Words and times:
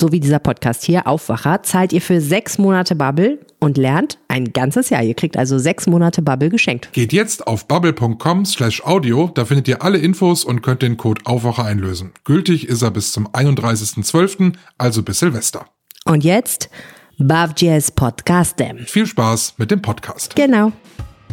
so 0.00 0.10
wie 0.10 0.18
dieser 0.18 0.38
Podcast 0.38 0.84
hier, 0.84 1.06
Aufwacher, 1.06 1.62
zahlt 1.62 1.92
ihr 1.92 2.00
für 2.00 2.20
sechs 2.20 2.58
Monate 2.58 2.96
Bubble 2.96 3.38
und 3.60 3.76
lernt 3.76 4.18
ein 4.28 4.52
ganzes 4.52 4.90
Jahr. 4.90 5.02
Ihr 5.02 5.14
kriegt 5.14 5.36
also 5.36 5.58
sechs 5.58 5.86
Monate 5.86 6.22
Bubble 6.22 6.48
geschenkt. 6.48 6.92
Geht 6.92 7.12
jetzt 7.12 7.46
auf 7.46 7.68
bubble.com 7.68 8.44
slash 8.44 8.82
audio, 8.84 9.30
da 9.34 9.44
findet 9.44 9.68
ihr 9.68 9.82
alle 9.82 9.98
Infos 9.98 10.44
und 10.44 10.62
könnt 10.62 10.82
den 10.82 10.96
Code 10.96 11.22
Aufwacher 11.24 11.64
einlösen. 11.64 12.12
Gültig 12.24 12.66
ist 12.66 12.82
er 12.82 12.90
bis 12.90 13.12
zum 13.12 13.28
31.12., 13.28 14.54
also 14.78 15.02
bis 15.02 15.20
Silvester. 15.20 15.66
Und 16.04 16.24
jetzt 16.24 16.70
Bavjes 17.18 17.90
Podcast. 17.90 18.56
Viel 18.86 19.06
Spaß 19.06 19.54
mit 19.58 19.70
dem 19.70 19.82
Podcast. 19.82 20.34
Genau. 20.34 20.72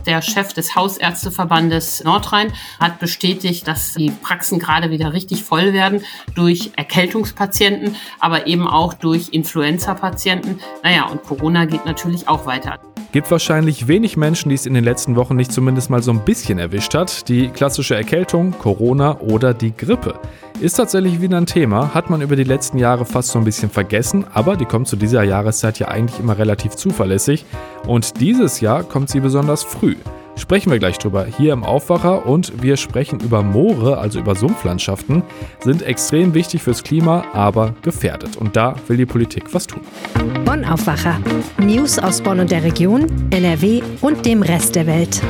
Der 0.08 0.22
Chef 0.22 0.54
des 0.54 0.74
Hausärzteverbandes 0.74 2.02
Nordrhein 2.06 2.54
hat 2.80 2.98
bestätigt, 2.98 3.68
dass 3.68 3.94
die 3.94 4.10
Praxen 4.10 4.58
gerade 4.58 4.90
wieder 4.90 5.12
richtig 5.12 5.44
voll 5.44 5.74
werden 5.74 6.02
durch 6.34 6.72
Erkältungspatienten, 6.78 7.98
aber 8.22 8.48
eben 8.48 8.70
auch 8.70 8.94
durch 8.94 9.30
Influenza-Patienten. 9.34 10.62
Naja, 10.82 11.08
und 11.08 11.24
Corona 11.24 11.66
geht 11.66 11.86
natürlich 11.86 12.30
auch 12.30 12.46
weiter. 12.46 12.80
Gibt 13.12 13.30
wahrscheinlich 13.32 13.90
wenig 13.90 14.16
Menschen, 14.16 14.50
die 14.50 14.56
es 14.56 14.66
in 14.66 14.74
den 14.74 14.86
letzten 14.86 15.18
Wochen 15.18 15.36
nicht 15.36 15.52
zumindest 15.52 15.90
mal 15.90 16.02
so 16.02 16.12
ein 16.12 16.24
bisschen 16.24 16.58
erwischt 16.58 16.94
hat. 16.94 17.28
Die 17.28 17.50
klassische 17.50 17.96
Erkältung, 17.96 18.52
Corona 18.52 19.20
oder 19.20 19.54
die 19.54 19.76
Grippe. 19.76 20.20
Ist 20.60 20.78
tatsächlich 20.78 21.22
wieder 21.22 21.38
ein 21.38 21.46
Thema, 21.46 21.94
hat 21.94 22.10
man 22.10 22.22
über 22.22 22.36
die 22.36 22.44
letzten 22.44 22.80
Jahre 22.80 23.06
fast 23.06 23.30
so 23.30 23.38
ein 23.38 23.46
bisschen 23.46 23.70
vergessen, 23.70 24.26
aber 24.34 24.56
die 24.56 24.66
kommt 24.66 24.88
zu 24.88 24.96
dieser 24.96 25.22
Jahreszeit 25.22 25.78
ja 25.78 25.90
eigentlich 25.90 26.20
immer 26.20 26.40
relativ 26.40 26.76
zuverlässig. 26.76 27.46
Und 27.86 28.20
dieses 28.20 28.60
Jahr 28.60 28.84
kommt 28.84 29.10
sie 29.10 29.20
besonders 29.20 29.64
früh. 29.64 29.96
Sprechen 30.36 30.72
wir 30.72 30.80
gleich 30.80 30.98
drüber 30.98 31.26
hier 31.26 31.54
im 31.54 31.64
Aufwacher 31.64 32.26
und 32.26 32.62
wir 32.62 32.76
sprechen 32.78 33.20
über 33.20 33.44
Moore, 33.44 34.00
also 34.00 34.20
über 34.20 34.36
Sumpflandschaften, 34.36 35.22
sind 35.60 35.84
extrem 35.84 36.34
wichtig 36.34 36.64
fürs 36.64 36.84
Klima, 36.84 37.26
aber 37.34 37.76
gefährdet. 37.84 38.36
Und 38.36 38.56
da 38.56 38.76
will 38.88 38.98
die 38.98 39.06
Politik 39.06 39.54
was 39.54 39.68
tun. 39.68 39.82
Bonn 40.44 40.66
Aufwacher. 40.66 41.20
News 41.60 42.00
aus 42.00 42.22
Bonn 42.22 42.40
und 42.40 42.50
der 42.50 42.64
Region, 42.64 43.06
NRW 43.30 43.84
und 44.02 44.26
dem 44.26 44.42
Rest 44.42 44.76
der 44.76 44.88
Welt. 44.88 45.22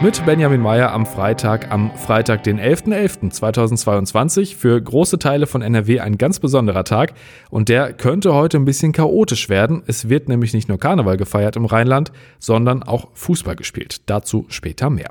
Mit 0.00 0.24
Benjamin 0.24 0.60
Meyer 0.60 0.92
am 0.92 1.06
Freitag, 1.06 1.72
am 1.72 1.90
Freitag, 1.96 2.44
den 2.44 2.60
11.11.2022. 2.60 4.54
Für 4.54 4.80
große 4.80 5.18
Teile 5.18 5.48
von 5.48 5.60
NRW 5.60 5.98
ein 5.98 6.18
ganz 6.18 6.38
besonderer 6.38 6.84
Tag 6.84 7.14
und 7.50 7.68
der 7.68 7.92
könnte 7.94 8.32
heute 8.32 8.58
ein 8.58 8.64
bisschen 8.64 8.92
chaotisch 8.92 9.48
werden. 9.48 9.82
Es 9.88 10.08
wird 10.08 10.28
nämlich 10.28 10.54
nicht 10.54 10.68
nur 10.68 10.78
Karneval 10.78 11.16
gefeiert 11.16 11.56
im 11.56 11.64
Rheinland, 11.64 12.12
sondern 12.38 12.84
auch 12.84 13.08
Fußball 13.14 13.56
gespielt. 13.56 14.08
Dazu 14.08 14.46
später 14.50 14.88
mehr. 14.88 15.10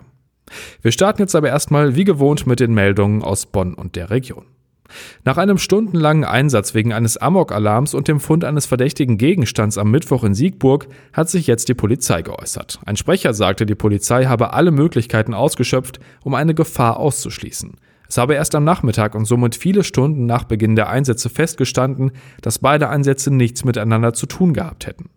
Wir 0.81 0.93
starten 0.93 1.21
jetzt 1.21 1.35
aber 1.35 1.49
erstmal 1.49 1.97
wie 1.97 2.05
gewohnt 2.05 2.47
mit 2.47 2.61
den 2.61 2.73
Meldungen 2.73 3.23
aus 3.23 3.45
Bonn 3.45 3.73
und 3.73 3.97
der 3.97 4.09
Region. 4.09 4.45
Nach 5.25 5.37
einem 5.37 5.57
stundenlangen 5.57 6.23
Einsatz 6.23 6.73
wegen 6.73 6.93
eines 6.93 7.17
Amok-Alarms 7.17 7.93
und 7.93 8.07
dem 8.07 8.19
Fund 8.19 8.43
eines 8.43 8.65
verdächtigen 8.65 9.17
Gegenstands 9.17 9.77
am 9.77 9.91
Mittwoch 9.91 10.23
in 10.23 10.33
Siegburg 10.33 10.87
hat 11.13 11.29
sich 11.29 11.47
jetzt 11.47 11.69
die 11.69 11.73
Polizei 11.73 12.21
geäußert. 12.21 12.79
Ein 12.85 12.97
Sprecher 12.97 13.33
sagte, 13.33 13.65
die 13.65 13.75
Polizei 13.75 14.25
habe 14.25 14.53
alle 14.53 14.71
Möglichkeiten 14.71 15.33
ausgeschöpft, 15.33 15.99
um 16.23 16.33
eine 16.33 16.53
Gefahr 16.53 16.97
auszuschließen. 16.97 17.75
Es 18.09 18.17
habe 18.17 18.35
erst 18.35 18.55
am 18.55 18.63
Nachmittag 18.63 19.15
und 19.15 19.25
somit 19.25 19.55
viele 19.55 19.83
Stunden 19.83 20.25
nach 20.25 20.45
Beginn 20.45 20.75
der 20.75 20.89
Einsätze 20.89 21.29
festgestanden, 21.29 22.11
dass 22.41 22.59
beide 22.59 22.89
Einsätze 22.89 23.33
nichts 23.33 23.65
miteinander 23.65 24.13
zu 24.13 24.27
tun 24.27 24.53
gehabt 24.53 24.87
hätten. 24.87 25.09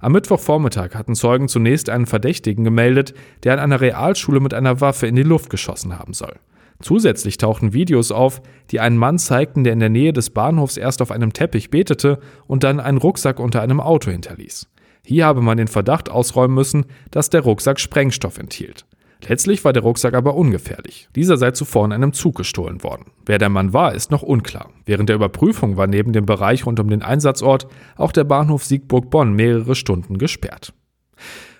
Am 0.00 0.12
Mittwochvormittag 0.12 0.94
hatten 0.94 1.14
Zeugen 1.14 1.48
zunächst 1.48 1.90
einen 1.90 2.06
Verdächtigen 2.06 2.64
gemeldet, 2.64 3.14
der 3.42 3.54
an 3.54 3.58
einer 3.58 3.80
Realschule 3.80 4.40
mit 4.40 4.54
einer 4.54 4.80
Waffe 4.80 5.06
in 5.06 5.16
die 5.16 5.22
Luft 5.22 5.50
geschossen 5.50 5.98
haben 5.98 6.12
soll. 6.12 6.34
Zusätzlich 6.80 7.38
tauchten 7.38 7.72
Videos 7.72 8.12
auf, 8.12 8.42
die 8.70 8.80
einen 8.80 8.98
Mann 8.98 9.18
zeigten, 9.18 9.64
der 9.64 9.72
in 9.72 9.80
der 9.80 9.88
Nähe 9.88 10.12
des 10.12 10.30
Bahnhofs 10.30 10.76
erst 10.76 11.02
auf 11.02 11.10
einem 11.10 11.32
Teppich 11.32 11.70
betete 11.70 12.18
und 12.46 12.64
dann 12.64 12.80
einen 12.80 12.98
Rucksack 12.98 13.40
unter 13.40 13.62
einem 13.62 13.80
Auto 13.80 14.10
hinterließ. 14.10 14.68
Hier 15.04 15.24
habe 15.24 15.40
man 15.40 15.56
den 15.56 15.68
Verdacht 15.68 16.10
ausräumen 16.10 16.54
müssen, 16.54 16.86
dass 17.10 17.30
der 17.30 17.42
Rucksack 17.42 17.78
Sprengstoff 17.78 18.38
enthielt. 18.38 18.84
Letztlich 19.26 19.64
war 19.64 19.72
der 19.72 19.82
Rucksack 19.82 20.14
aber 20.14 20.34
ungefährlich. 20.34 21.08
Dieser 21.16 21.36
sei 21.36 21.52
zuvor 21.52 21.86
in 21.86 21.92
einem 21.92 22.12
Zug 22.12 22.36
gestohlen 22.36 22.82
worden. 22.82 23.12
Wer 23.24 23.38
der 23.38 23.48
Mann 23.48 23.72
war, 23.72 23.94
ist 23.94 24.10
noch 24.10 24.22
unklar. 24.22 24.70
Während 24.84 25.08
der 25.08 25.16
Überprüfung 25.16 25.76
war 25.76 25.86
neben 25.86 26.12
dem 26.12 26.26
Bereich 26.26 26.66
rund 26.66 26.80
um 26.80 26.90
den 26.90 27.02
Einsatzort 27.02 27.66
auch 27.96 28.12
der 28.12 28.24
Bahnhof 28.24 28.64
Siegburg-Bonn 28.64 29.32
mehrere 29.32 29.74
Stunden 29.74 30.18
gesperrt. 30.18 30.74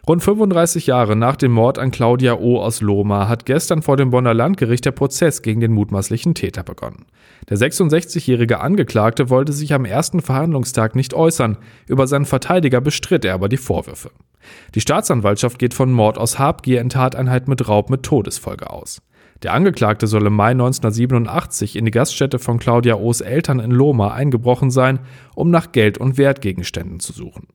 Rund 0.08 0.22
35 0.22 0.86
Jahre 0.86 1.16
nach 1.16 1.34
dem 1.34 1.50
Mord 1.50 1.80
an 1.80 1.90
Claudia 1.90 2.34
O. 2.34 2.60
aus 2.60 2.80
Lohmar 2.80 3.28
hat 3.28 3.44
gestern 3.44 3.82
vor 3.82 3.96
dem 3.96 4.10
Bonner 4.10 4.34
Landgericht 4.34 4.84
der 4.84 4.92
Prozess 4.92 5.42
gegen 5.42 5.60
den 5.60 5.72
mutmaßlichen 5.72 6.34
Täter 6.34 6.62
begonnen. 6.62 7.06
Der 7.48 7.58
66-jährige 7.58 8.60
Angeklagte 8.60 9.30
wollte 9.30 9.52
sich 9.52 9.74
am 9.74 9.84
ersten 9.84 10.20
Verhandlungstag 10.20 10.94
nicht 10.94 11.12
äußern, 11.12 11.58
über 11.88 12.06
seinen 12.06 12.24
Verteidiger 12.24 12.80
bestritt 12.80 13.24
er 13.24 13.34
aber 13.34 13.48
die 13.48 13.56
Vorwürfe. 13.56 14.12
Die 14.76 14.80
Staatsanwaltschaft 14.80 15.58
geht 15.58 15.74
von 15.74 15.90
Mord 15.90 16.18
aus 16.18 16.38
Habgier 16.38 16.80
in 16.80 16.88
Tateinheit 16.88 17.48
mit 17.48 17.68
Raub 17.68 17.90
mit 17.90 18.04
Todesfolge 18.04 18.70
aus. 18.70 19.02
Der 19.42 19.54
Angeklagte 19.54 20.06
soll 20.06 20.24
im 20.24 20.36
Mai 20.36 20.52
1987 20.52 21.74
in 21.74 21.84
die 21.84 21.90
Gaststätte 21.90 22.38
von 22.38 22.60
Claudia 22.60 22.94
O.s 22.94 23.22
Eltern 23.22 23.58
in 23.58 23.72
Lohmar 23.72 24.14
eingebrochen 24.14 24.70
sein, 24.70 25.00
um 25.34 25.50
nach 25.50 25.72
Geld 25.72 25.98
und 25.98 26.16
Wertgegenständen 26.16 27.00
zu 27.00 27.12
suchen. 27.12 27.48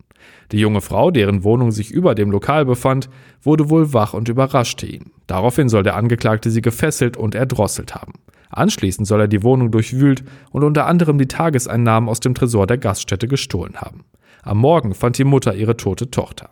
Die 0.51 0.59
junge 0.59 0.81
Frau, 0.81 1.11
deren 1.11 1.43
Wohnung 1.43 1.71
sich 1.71 1.91
über 1.91 2.15
dem 2.15 2.31
Lokal 2.31 2.65
befand, 2.65 3.09
wurde 3.41 3.69
wohl 3.69 3.93
wach 3.93 4.13
und 4.13 4.29
überraschte 4.29 4.85
ihn. 4.85 5.11
Daraufhin 5.27 5.69
soll 5.69 5.83
der 5.83 5.95
Angeklagte 5.95 6.51
sie 6.51 6.61
gefesselt 6.61 7.17
und 7.17 7.35
erdrosselt 7.35 7.95
haben. 7.95 8.13
Anschließend 8.49 9.07
soll 9.07 9.21
er 9.21 9.27
die 9.27 9.43
Wohnung 9.43 9.71
durchwühlt 9.71 10.23
und 10.51 10.63
unter 10.63 10.85
anderem 10.85 11.17
die 11.17 11.27
Tageseinnahmen 11.27 12.09
aus 12.09 12.19
dem 12.19 12.33
Tresor 12.33 12.67
der 12.67 12.77
Gaststätte 12.77 13.27
gestohlen 13.27 13.77
haben. 13.77 14.03
Am 14.43 14.57
Morgen 14.57 14.93
fand 14.93 15.17
die 15.17 15.23
Mutter 15.23 15.55
ihre 15.55 15.77
tote 15.77 16.11
Tochter. 16.11 16.49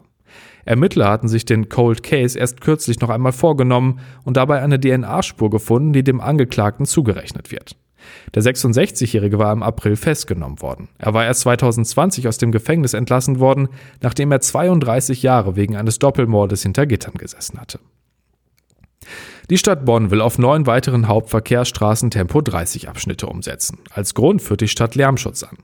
Ermittler 0.65 1.09
hatten 1.09 1.27
sich 1.27 1.45
den 1.45 1.69
Cold 1.69 2.03
Case 2.03 2.37
erst 2.37 2.61
kürzlich 2.61 2.99
noch 2.99 3.09
einmal 3.09 3.31
vorgenommen 3.31 3.99
und 4.23 4.37
dabei 4.37 4.61
eine 4.61 4.79
DNA-Spur 4.79 5.49
gefunden, 5.49 5.93
die 5.93 6.03
dem 6.03 6.21
Angeklagten 6.21 6.85
zugerechnet 6.85 7.51
wird. 7.51 7.75
Der 8.33 8.43
66-Jährige 8.43 9.39
war 9.39 9.51
im 9.51 9.63
April 9.63 9.95
festgenommen 9.95 10.61
worden. 10.61 10.89
Er 10.97 11.13
war 11.13 11.25
erst 11.25 11.41
2020 11.41 12.27
aus 12.27 12.37
dem 12.37 12.51
Gefängnis 12.51 12.93
entlassen 12.93 13.39
worden, 13.39 13.69
nachdem 14.01 14.31
er 14.31 14.41
32 14.41 15.23
Jahre 15.23 15.55
wegen 15.55 15.75
eines 15.75 15.99
Doppelmordes 15.99 16.63
hinter 16.63 16.85
Gittern 16.85 17.15
gesessen 17.15 17.59
hatte. 17.59 17.79
Die 19.49 19.57
Stadt 19.57 19.83
Bonn 19.83 20.11
will 20.11 20.21
auf 20.21 20.37
neun 20.37 20.67
weiteren 20.67 21.07
Hauptverkehrsstraßen 21.07 22.11
Tempo 22.11 22.39
30 22.39 22.87
Abschnitte 22.87 23.25
umsetzen. 23.25 23.79
Als 23.89 24.13
Grund 24.13 24.43
führt 24.43 24.61
die 24.61 24.67
Stadt 24.67 24.93
Lärmschutz 24.93 25.41
an. 25.41 25.57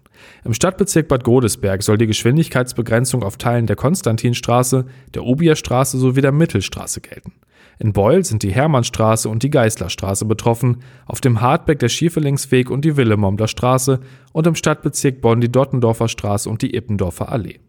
Im 0.43 0.55
Stadtbezirk 0.55 1.07
Bad 1.07 1.23
Godesberg 1.23 1.83
soll 1.83 1.99
die 1.99 2.07
Geschwindigkeitsbegrenzung 2.07 3.21
auf 3.21 3.37
Teilen 3.37 3.67
der 3.67 3.75
Konstantinstraße, 3.75 4.85
der 5.13 5.23
Obierstraße 5.23 5.99
sowie 5.99 6.21
der 6.21 6.31
Mittelstraße 6.31 6.99
gelten. 7.01 7.33
In 7.77 7.93
Beul 7.93 8.23
sind 8.23 8.43
die 8.43 8.53
Hermannstraße 8.53 9.27
und 9.27 9.43
die 9.43 9.49
Geißlerstraße 9.49 10.25
betroffen, 10.25 10.83
auf 11.05 11.21
dem 11.21 11.41
Hartbeck 11.41 11.79
der 11.79 11.89
Schieferlingsweg 11.89 12.69
und 12.69 12.85
die 12.85 12.95
Willemomder 12.95 13.47
Straße 13.47 13.99
und 14.31 14.47
im 14.47 14.55
Stadtbezirk 14.55 15.21
Bonn 15.21 15.41
die 15.41 15.51
Dottendorfer 15.51 16.07
Straße 16.07 16.49
und 16.49 16.61
die 16.61 16.75
Ippendorfer 16.75 17.31
Allee. 17.31 17.59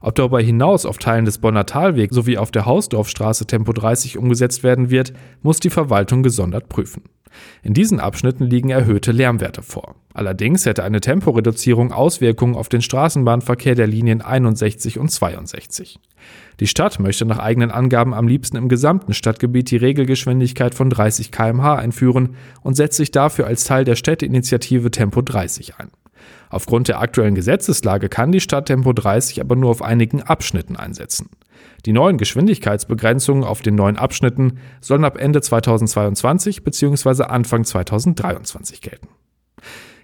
Ob 0.00 0.16
darüber 0.16 0.40
hinaus 0.40 0.84
auf 0.84 0.98
Teilen 0.98 1.24
des 1.24 1.38
Bonner 1.38 1.64
Talwegs 1.64 2.14
sowie 2.14 2.36
auf 2.36 2.50
der 2.50 2.66
Hausdorfstraße 2.66 3.46
Tempo 3.46 3.72
30 3.72 4.18
umgesetzt 4.18 4.64
werden 4.64 4.90
wird, 4.90 5.12
muss 5.42 5.60
die 5.60 5.70
Verwaltung 5.70 6.22
gesondert 6.22 6.68
prüfen. 6.68 7.02
In 7.62 7.74
diesen 7.74 8.00
Abschnitten 8.00 8.44
liegen 8.44 8.70
erhöhte 8.70 9.12
Lärmwerte 9.12 9.62
vor. 9.62 9.94
Allerdings 10.14 10.66
hätte 10.66 10.84
eine 10.84 11.00
Temporeduzierung 11.00 11.92
Auswirkungen 11.92 12.54
auf 12.54 12.68
den 12.68 12.82
Straßenbahnverkehr 12.82 13.74
der 13.74 13.86
Linien 13.86 14.20
61 14.20 14.98
und 14.98 15.10
62. 15.10 15.98
Die 16.60 16.66
Stadt 16.66 17.00
möchte 17.00 17.24
nach 17.24 17.38
eigenen 17.38 17.70
Angaben 17.70 18.14
am 18.14 18.28
liebsten 18.28 18.56
im 18.56 18.68
gesamten 18.68 19.14
Stadtgebiet 19.14 19.70
die 19.70 19.76
Regelgeschwindigkeit 19.76 20.74
von 20.74 20.90
30 20.90 21.32
km/h 21.32 21.76
einführen 21.76 22.36
und 22.62 22.74
setzt 22.74 22.96
sich 22.96 23.10
dafür 23.10 23.46
als 23.46 23.64
Teil 23.64 23.84
der 23.84 23.96
Städteinitiative 23.96 24.90
Tempo 24.90 25.22
30 25.22 25.76
ein. 25.78 25.90
Aufgrund 26.50 26.88
der 26.88 27.00
aktuellen 27.00 27.34
Gesetzeslage 27.34 28.08
kann 28.08 28.30
die 28.30 28.40
Stadt 28.40 28.66
Tempo 28.66 28.92
30 28.92 29.40
aber 29.40 29.56
nur 29.56 29.70
auf 29.70 29.82
einigen 29.82 30.22
Abschnitten 30.22 30.76
einsetzen. 30.76 31.30
Die 31.84 31.92
neuen 31.92 32.16
Geschwindigkeitsbegrenzungen 32.16 33.44
auf 33.44 33.60
den 33.60 33.74
neuen 33.74 33.96
Abschnitten 33.96 34.58
sollen 34.80 35.04
ab 35.04 35.18
Ende 35.18 35.40
2022 35.40 36.62
bzw. 36.62 37.24
Anfang 37.24 37.64
2023 37.64 38.80
gelten. 38.80 39.08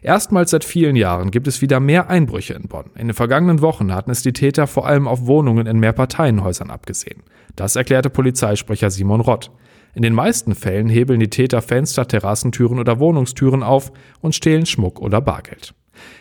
Erstmals 0.00 0.50
seit 0.50 0.64
vielen 0.64 0.96
Jahren 0.96 1.30
gibt 1.30 1.48
es 1.48 1.60
wieder 1.60 1.80
mehr 1.80 2.08
Einbrüche 2.08 2.54
in 2.54 2.68
Bonn. 2.68 2.90
In 2.94 3.08
den 3.08 3.14
vergangenen 3.14 3.62
Wochen 3.62 3.92
hatten 3.92 4.10
es 4.10 4.22
die 4.22 4.32
Täter 4.32 4.66
vor 4.66 4.86
allem 4.86 5.08
auf 5.08 5.26
Wohnungen 5.26 5.66
in 5.66 5.80
Mehrparteienhäusern 5.80 6.70
abgesehen. 6.70 7.22
Das 7.56 7.74
erklärte 7.74 8.10
Polizeisprecher 8.10 8.90
Simon 8.90 9.20
Rott. 9.20 9.50
In 9.94 10.02
den 10.02 10.14
meisten 10.14 10.54
Fällen 10.54 10.88
hebeln 10.88 11.18
die 11.18 11.30
Täter 11.30 11.62
Fenster, 11.62 12.06
Terrassentüren 12.06 12.78
oder 12.78 13.00
Wohnungstüren 13.00 13.64
auf 13.64 13.90
und 14.20 14.34
stehlen 14.34 14.66
Schmuck 14.66 15.00
oder 15.00 15.20
Bargeld. 15.20 15.74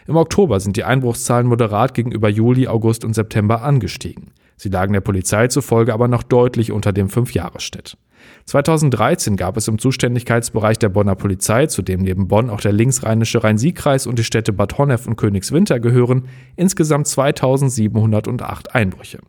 Im 0.07 0.15
Oktober 0.15 0.60
sind 0.60 0.77
die 0.77 0.83
Einbruchszahlen 0.83 1.45
moderat 1.45 1.94
gegenüber 1.94 2.30
Juli, 2.30 2.68
August 2.68 3.06
und 3.06 3.13
September 3.13 3.62
angestiegen. 3.62 4.31
Sie 4.57 4.69
lagen 4.69 4.94
der 4.94 5.01
Polizei 5.01 5.48
zufolge 5.48 5.94
aber 5.94 6.07
noch 6.07 6.24
deutlich 6.24 6.71
unter 6.71 6.92
dem 6.92 7.09
Fünfjahresschnitt. 7.09 7.98
2013 8.45 9.38
gab 9.38 9.56
es 9.57 9.68
im 9.68 9.77
Zuständigkeitsbereich 9.77 10.80
der 10.80 10.89
Bonner 10.89 11.15
Polizei, 11.15 11.68
zu 11.68 11.81
dem 11.81 12.01
neben 12.01 12.27
Bonn 12.27 12.50
auch 12.50 12.59
der 12.59 12.74
linksrheinische 12.74 13.44
Rhein-Sieg-Kreis 13.44 14.07
und 14.07 14.18
die 14.19 14.24
Städte 14.24 14.54
Bad 14.54 14.77
Honnef 14.77 15.07
und 15.07 15.15
Königswinter 15.15 15.80
gehören, 15.80 16.27
insgesamt 16.56 17.07
2708 17.07 18.74
Einbrüche. 18.74 19.19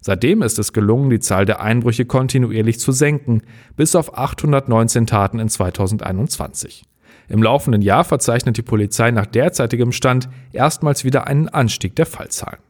Seitdem 0.00 0.42
ist 0.42 0.58
es 0.58 0.72
gelungen, 0.72 1.10
die 1.10 1.20
Zahl 1.20 1.46
der 1.46 1.60
Einbrüche 1.60 2.04
kontinuierlich 2.04 2.78
zu 2.78 2.92
senken, 2.92 3.42
bis 3.76 3.96
auf 3.96 4.16
819 4.16 5.06
Taten 5.06 5.38
in 5.38 5.48
2021. 5.48 6.84
Im 7.28 7.42
laufenden 7.42 7.82
Jahr 7.82 8.04
verzeichnet 8.04 8.56
die 8.56 8.62
Polizei 8.62 9.10
nach 9.10 9.26
derzeitigem 9.26 9.92
Stand 9.92 10.28
erstmals 10.52 11.04
wieder 11.04 11.26
einen 11.26 11.48
Anstieg 11.48 11.96
der 11.96 12.06
Fallzahlen. 12.06 12.60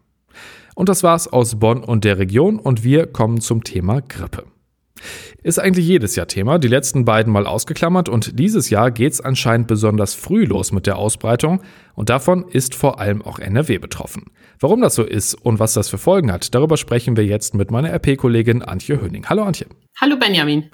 Und 0.76 0.90
das 0.90 1.02
war's 1.02 1.26
aus 1.26 1.58
Bonn 1.58 1.82
und 1.82 2.04
der 2.04 2.18
Region 2.18 2.58
und 2.58 2.84
wir 2.84 3.06
kommen 3.06 3.40
zum 3.40 3.64
Thema 3.64 4.02
Grippe. 4.02 4.44
Ist 5.42 5.58
eigentlich 5.58 5.86
jedes 5.86 6.16
Jahr 6.16 6.28
Thema, 6.28 6.58
die 6.58 6.68
letzten 6.68 7.06
beiden 7.06 7.32
mal 7.32 7.46
ausgeklammert 7.46 8.10
und 8.10 8.38
dieses 8.38 8.68
Jahr 8.68 8.90
geht's 8.90 9.22
anscheinend 9.22 9.68
besonders 9.68 10.12
früh 10.12 10.44
los 10.44 10.72
mit 10.72 10.86
der 10.86 10.98
Ausbreitung 10.98 11.62
und 11.94 12.10
davon 12.10 12.44
ist 12.50 12.74
vor 12.74 13.00
allem 13.00 13.22
auch 13.22 13.38
NRW 13.38 13.78
betroffen. 13.78 14.24
Warum 14.60 14.82
das 14.82 14.94
so 14.94 15.02
ist 15.02 15.32
und 15.34 15.58
was 15.60 15.72
das 15.72 15.88
für 15.88 15.96
Folgen 15.96 16.30
hat, 16.30 16.54
darüber 16.54 16.76
sprechen 16.76 17.16
wir 17.16 17.24
jetzt 17.24 17.54
mit 17.54 17.70
meiner 17.70 17.90
RP-Kollegin 17.94 18.60
Antje 18.60 19.00
Höning. 19.00 19.24
Hallo 19.30 19.44
Antje. 19.44 19.66
Hallo 19.98 20.18
Benjamin. 20.18 20.66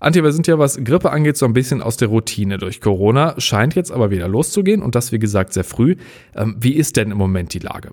Antje, 0.00 0.24
wir 0.24 0.32
sind 0.32 0.46
ja, 0.46 0.58
was 0.58 0.82
Grippe 0.82 1.10
angeht, 1.10 1.36
so 1.36 1.44
ein 1.44 1.52
bisschen 1.52 1.82
aus 1.82 1.98
der 1.98 2.08
Routine 2.08 2.56
durch 2.56 2.80
Corona, 2.80 3.34
scheint 3.38 3.74
jetzt 3.74 3.92
aber 3.92 4.10
wieder 4.10 4.28
loszugehen 4.28 4.80
und 4.80 4.94
das, 4.94 5.12
wie 5.12 5.18
gesagt, 5.18 5.52
sehr 5.52 5.64
früh. 5.64 5.96
Ähm, 6.34 6.56
wie 6.58 6.72
ist 6.72 6.96
denn 6.96 7.10
im 7.10 7.18
Moment 7.18 7.52
die 7.52 7.58
Lage? 7.58 7.90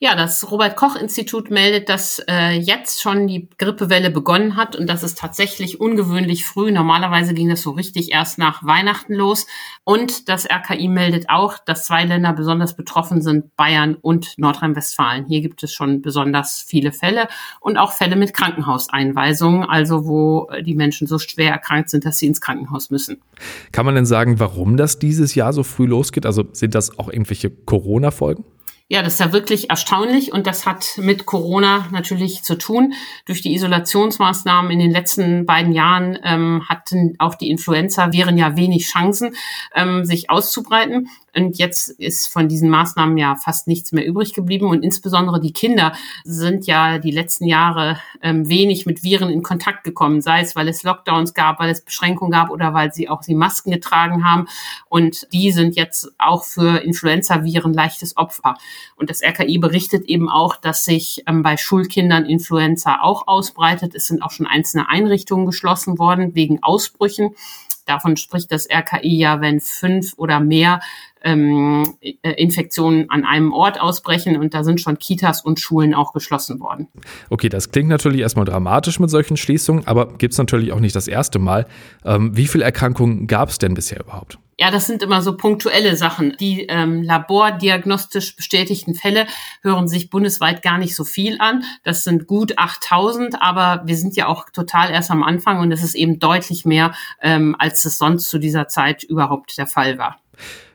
Ja, 0.00 0.14
das 0.14 0.48
Robert 0.52 0.76
Koch 0.76 0.94
Institut 0.94 1.50
meldet, 1.50 1.88
dass 1.88 2.22
äh, 2.28 2.52
jetzt 2.52 3.02
schon 3.02 3.26
die 3.26 3.48
Grippewelle 3.58 4.10
begonnen 4.10 4.54
hat 4.54 4.76
und 4.76 4.88
das 4.88 5.02
ist 5.02 5.18
tatsächlich 5.18 5.80
ungewöhnlich 5.80 6.46
früh. 6.46 6.70
Normalerweise 6.70 7.34
ging 7.34 7.48
das 7.48 7.62
so 7.62 7.72
richtig 7.72 8.12
erst 8.12 8.38
nach 8.38 8.64
Weihnachten 8.64 9.12
los. 9.12 9.48
Und 9.82 10.28
das 10.28 10.48
RKI 10.48 10.86
meldet 10.86 11.28
auch, 11.28 11.58
dass 11.58 11.86
zwei 11.86 12.04
Länder 12.04 12.32
besonders 12.32 12.76
betroffen 12.76 13.22
sind, 13.22 13.56
Bayern 13.56 13.96
und 13.96 14.38
Nordrhein-Westfalen. 14.38 15.26
Hier 15.26 15.40
gibt 15.40 15.64
es 15.64 15.72
schon 15.72 16.00
besonders 16.00 16.64
viele 16.64 16.92
Fälle 16.92 17.26
und 17.58 17.76
auch 17.76 17.90
Fälle 17.90 18.14
mit 18.14 18.32
Krankenhauseinweisungen, 18.32 19.64
also 19.64 20.06
wo 20.06 20.48
die 20.64 20.76
Menschen 20.76 21.08
so 21.08 21.18
schwer 21.18 21.50
erkrankt 21.50 21.90
sind, 21.90 22.04
dass 22.04 22.18
sie 22.18 22.28
ins 22.28 22.40
Krankenhaus 22.40 22.90
müssen. 22.90 23.20
Kann 23.72 23.84
man 23.84 23.96
denn 23.96 24.06
sagen, 24.06 24.38
warum 24.38 24.76
das 24.76 25.00
dieses 25.00 25.34
Jahr 25.34 25.52
so 25.52 25.64
früh 25.64 25.86
losgeht? 25.86 26.24
Also 26.24 26.44
sind 26.52 26.76
das 26.76 27.00
auch 27.00 27.08
irgendwelche 27.08 27.50
Corona-Folgen? 27.50 28.44
Ja, 28.90 29.02
das 29.02 29.14
ist 29.14 29.20
ja 29.20 29.34
wirklich 29.34 29.68
erstaunlich 29.68 30.32
und 30.32 30.46
das 30.46 30.64
hat 30.64 30.96
mit 30.96 31.26
Corona 31.26 31.86
natürlich 31.90 32.42
zu 32.42 32.56
tun. 32.56 32.94
Durch 33.26 33.42
die 33.42 33.52
Isolationsmaßnahmen 33.54 34.70
in 34.70 34.78
den 34.78 34.90
letzten 34.90 35.44
beiden 35.44 35.74
Jahren 35.74 36.18
ähm, 36.24 36.66
hatten 36.70 37.14
auch 37.18 37.34
die 37.34 37.50
Influenza-Viren 37.50 38.38
ja 38.38 38.56
wenig 38.56 38.86
Chancen, 38.86 39.36
ähm, 39.74 40.06
sich 40.06 40.30
auszubreiten. 40.30 41.10
Und 41.38 41.56
jetzt 41.56 41.90
ist 41.90 42.26
von 42.26 42.48
diesen 42.48 42.68
Maßnahmen 42.68 43.16
ja 43.16 43.36
fast 43.36 43.68
nichts 43.68 43.92
mehr 43.92 44.04
übrig 44.04 44.34
geblieben. 44.34 44.66
Und 44.66 44.82
insbesondere 44.82 45.40
die 45.40 45.52
Kinder 45.52 45.92
sind 46.24 46.66
ja 46.66 46.98
die 46.98 47.12
letzten 47.12 47.44
Jahre 47.44 48.00
ähm, 48.22 48.48
wenig 48.48 48.86
mit 48.86 49.04
Viren 49.04 49.30
in 49.30 49.44
Kontakt 49.44 49.84
gekommen, 49.84 50.20
sei 50.20 50.40
es, 50.40 50.56
weil 50.56 50.66
es 50.66 50.82
Lockdowns 50.82 51.34
gab, 51.34 51.60
weil 51.60 51.70
es 51.70 51.82
Beschränkungen 51.82 52.32
gab 52.32 52.50
oder 52.50 52.74
weil 52.74 52.92
sie 52.92 53.08
auch 53.08 53.20
die 53.20 53.36
Masken 53.36 53.70
getragen 53.70 54.24
haben. 54.24 54.48
Und 54.88 55.32
die 55.32 55.52
sind 55.52 55.76
jetzt 55.76 56.10
auch 56.18 56.42
für 56.42 56.78
Influenza-Viren 56.78 57.72
leichtes 57.72 58.16
Opfer. 58.16 58.56
Und 58.96 59.08
das 59.08 59.22
RKI 59.22 59.58
berichtet 59.58 60.06
eben 60.06 60.28
auch, 60.28 60.56
dass 60.56 60.84
sich 60.84 61.22
ähm, 61.28 61.44
bei 61.44 61.56
Schulkindern 61.56 62.26
Influenza 62.26 62.98
auch 63.00 63.28
ausbreitet. 63.28 63.94
Es 63.94 64.08
sind 64.08 64.22
auch 64.22 64.32
schon 64.32 64.48
einzelne 64.48 64.88
Einrichtungen 64.88 65.46
geschlossen 65.46 66.00
worden 66.00 66.34
wegen 66.34 66.64
Ausbrüchen. 66.64 67.36
Davon 67.88 68.18
spricht 68.18 68.52
das 68.52 68.68
RKI 68.68 69.16
ja, 69.16 69.40
wenn 69.40 69.60
fünf 69.60 70.12
oder 70.18 70.40
mehr 70.40 70.80
ähm, 71.22 71.94
äh, 72.00 72.30
Infektionen 72.32 73.10
an 73.10 73.24
einem 73.24 73.52
Ort 73.52 73.80
ausbrechen 73.80 74.36
und 74.36 74.54
da 74.54 74.64
sind 74.64 74.80
schon 74.80 74.98
Kitas 74.98 75.42
und 75.42 75.60
Schulen 75.60 75.94
auch 75.94 76.12
geschlossen 76.12 76.60
worden. 76.60 76.88
Okay, 77.30 77.48
das 77.48 77.70
klingt 77.70 77.88
natürlich 77.88 78.20
erstmal 78.20 78.44
dramatisch 78.44 79.00
mit 79.00 79.10
solchen 79.10 79.36
Schließungen, 79.36 79.86
aber 79.86 80.06
gibt 80.18 80.32
es 80.32 80.38
natürlich 80.38 80.72
auch 80.72 80.80
nicht 80.80 80.96
das 80.96 81.08
erste 81.08 81.38
Mal. 81.38 81.66
Ähm, 82.04 82.36
wie 82.36 82.46
viele 82.46 82.64
Erkrankungen 82.64 83.26
gab 83.26 83.48
es 83.48 83.58
denn 83.58 83.74
bisher 83.74 84.00
überhaupt? 84.00 84.38
Ja, 84.60 84.72
das 84.72 84.88
sind 84.88 85.04
immer 85.04 85.22
so 85.22 85.36
punktuelle 85.36 85.94
Sachen. 85.94 86.36
Die 86.40 86.66
ähm, 86.66 87.04
labordiagnostisch 87.04 88.34
bestätigten 88.34 88.96
Fälle 88.96 89.28
hören 89.62 89.86
sich 89.86 90.10
bundesweit 90.10 90.62
gar 90.62 90.78
nicht 90.78 90.96
so 90.96 91.04
viel 91.04 91.36
an. 91.38 91.62
Das 91.84 92.02
sind 92.02 92.26
gut 92.26 92.58
8000, 92.58 93.40
aber 93.40 93.82
wir 93.86 93.96
sind 93.96 94.16
ja 94.16 94.26
auch 94.26 94.50
total 94.50 94.90
erst 94.90 95.12
am 95.12 95.22
Anfang 95.22 95.60
und 95.60 95.70
es 95.70 95.84
ist 95.84 95.94
eben 95.94 96.18
deutlich 96.18 96.64
mehr, 96.64 96.92
ähm, 97.22 97.54
als 97.56 97.84
es 97.84 97.98
sonst 97.98 98.28
zu 98.30 98.38
dieser 98.38 98.66
Zeit 98.66 99.04
überhaupt 99.04 99.56
der 99.58 99.68
Fall 99.68 99.96
war. 99.96 100.16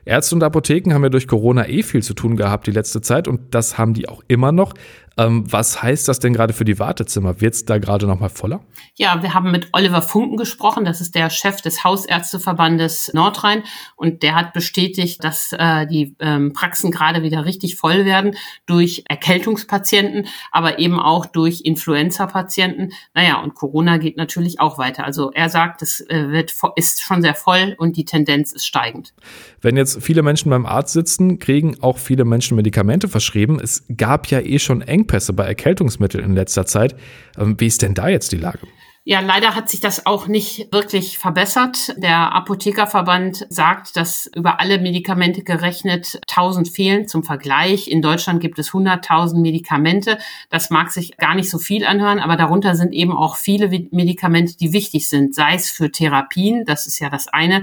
Ärzte 0.04 0.34
und 0.34 0.42
Apotheken 0.42 0.92
haben 0.92 1.02
ja 1.02 1.08
durch 1.08 1.26
Corona 1.26 1.68
eh 1.68 1.82
viel 1.82 2.02
zu 2.02 2.14
tun 2.14 2.36
gehabt 2.36 2.66
die 2.66 2.72
letzte 2.72 3.00
Zeit 3.00 3.26
und 3.28 3.54
das 3.54 3.78
haben 3.78 3.94
die 3.94 4.08
auch 4.08 4.22
immer 4.28 4.52
noch. 4.52 4.74
Ähm, 5.16 5.50
was 5.50 5.82
heißt 5.82 6.08
das 6.08 6.18
denn 6.18 6.32
gerade 6.32 6.52
für 6.52 6.64
die 6.64 6.78
Wartezimmer? 6.78 7.40
Wird 7.40 7.54
es 7.54 7.64
da 7.64 7.78
gerade 7.78 8.06
noch 8.06 8.18
mal 8.18 8.28
voller? 8.28 8.60
Ja, 8.96 9.22
wir 9.22 9.34
haben 9.34 9.50
mit 9.50 9.68
Oliver 9.72 10.02
Funken 10.02 10.36
gesprochen. 10.36 10.84
Das 10.84 11.00
ist 11.00 11.14
der 11.14 11.30
Chef 11.30 11.60
des 11.60 11.84
Hausärzteverbandes 11.84 13.12
Nordrhein. 13.14 13.62
Und 13.96 14.22
der 14.22 14.34
hat 14.34 14.52
bestätigt, 14.52 15.22
dass 15.22 15.52
äh, 15.52 15.86
die 15.86 16.16
ähm, 16.18 16.52
Praxen 16.52 16.90
gerade 16.90 17.22
wieder 17.22 17.44
richtig 17.44 17.76
voll 17.76 18.04
werden 18.04 18.36
durch 18.66 19.04
Erkältungspatienten, 19.08 20.26
aber 20.50 20.78
eben 20.78 20.98
auch 20.98 21.26
durch 21.26 21.62
Influenza-Patienten. 21.64 22.92
Naja, 23.14 23.40
und 23.40 23.54
Corona 23.54 23.98
geht 23.98 24.16
natürlich 24.16 24.60
auch 24.60 24.78
weiter. 24.78 25.04
Also 25.04 25.30
er 25.32 25.48
sagt, 25.48 25.82
es 25.82 26.00
äh, 26.08 26.28
wird, 26.30 26.54
ist 26.76 27.02
schon 27.02 27.22
sehr 27.22 27.34
voll 27.34 27.74
und 27.78 27.96
die 27.96 28.04
Tendenz 28.04 28.52
ist 28.52 28.66
steigend. 28.66 29.14
Wenn 29.60 29.76
jetzt 29.76 30.02
viele 30.02 30.22
Menschen 30.22 30.50
beim 30.50 30.66
Arzt 30.66 30.92
sitzen, 30.92 31.38
kriegen 31.38 31.82
auch 31.82 31.98
viele 31.98 32.24
Menschen 32.24 32.56
Medikamente 32.56 33.08
verschrieben. 33.08 33.60
Es 33.60 33.84
gab 33.96 34.26
ja 34.28 34.40
eh 34.40 34.58
schon 34.58 34.82
eng 34.82 35.03
Engpässe 35.04 35.34
bei 35.34 35.44
Erkältungsmitteln 35.44 36.24
in 36.24 36.34
letzter 36.34 36.66
Zeit. 36.66 36.96
Ähm, 37.38 37.56
wie 37.58 37.66
ist 37.66 37.82
denn 37.82 37.94
da 37.94 38.08
jetzt 38.08 38.32
die 38.32 38.38
Lage? 38.38 38.60
Ja, 39.06 39.20
leider 39.20 39.54
hat 39.54 39.68
sich 39.68 39.80
das 39.80 40.06
auch 40.06 40.28
nicht 40.28 40.72
wirklich 40.72 41.18
verbessert. 41.18 41.92
Der 41.98 42.32
Apothekerverband 42.32 43.46
sagt, 43.50 43.98
dass 43.98 44.30
über 44.34 44.60
alle 44.60 44.78
Medikamente 44.78 45.42
gerechnet 45.42 46.20
1000 46.26 46.70
fehlen. 46.70 47.06
Zum 47.06 47.22
Vergleich, 47.22 47.86
in 47.86 48.00
Deutschland 48.00 48.40
gibt 48.40 48.58
es 48.58 48.70
100.000 48.70 49.42
Medikamente. 49.42 50.16
Das 50.48 50.70
mag 50.70 50.90
sich 50.90 51.18
gar 51.18 51.34
nicht 51.34 51.50
so 51.50 51.58
viel 51.58 51.84
anhören, 51.84 52.18
aber 52.18 52.36
darunter 52.36 52.76
sind 52.76 52.94
eben 52.94 53.12
auch 53.12 53.36
viele 53.36 53.68
Medikamente, 53.68 54.56
die 54.56 54.72
wichtig 54.72 55.06
sind, 55.10 55.34
sei 55.34 55.54
es 55.54 55.68
für 55.68 55.92
Therapien, 55.92 56.64
das 56.64 56.86
ist 56.86 56.98
ja 56.98 57.10
das 57.10 57.28
eine, 57.28 57.62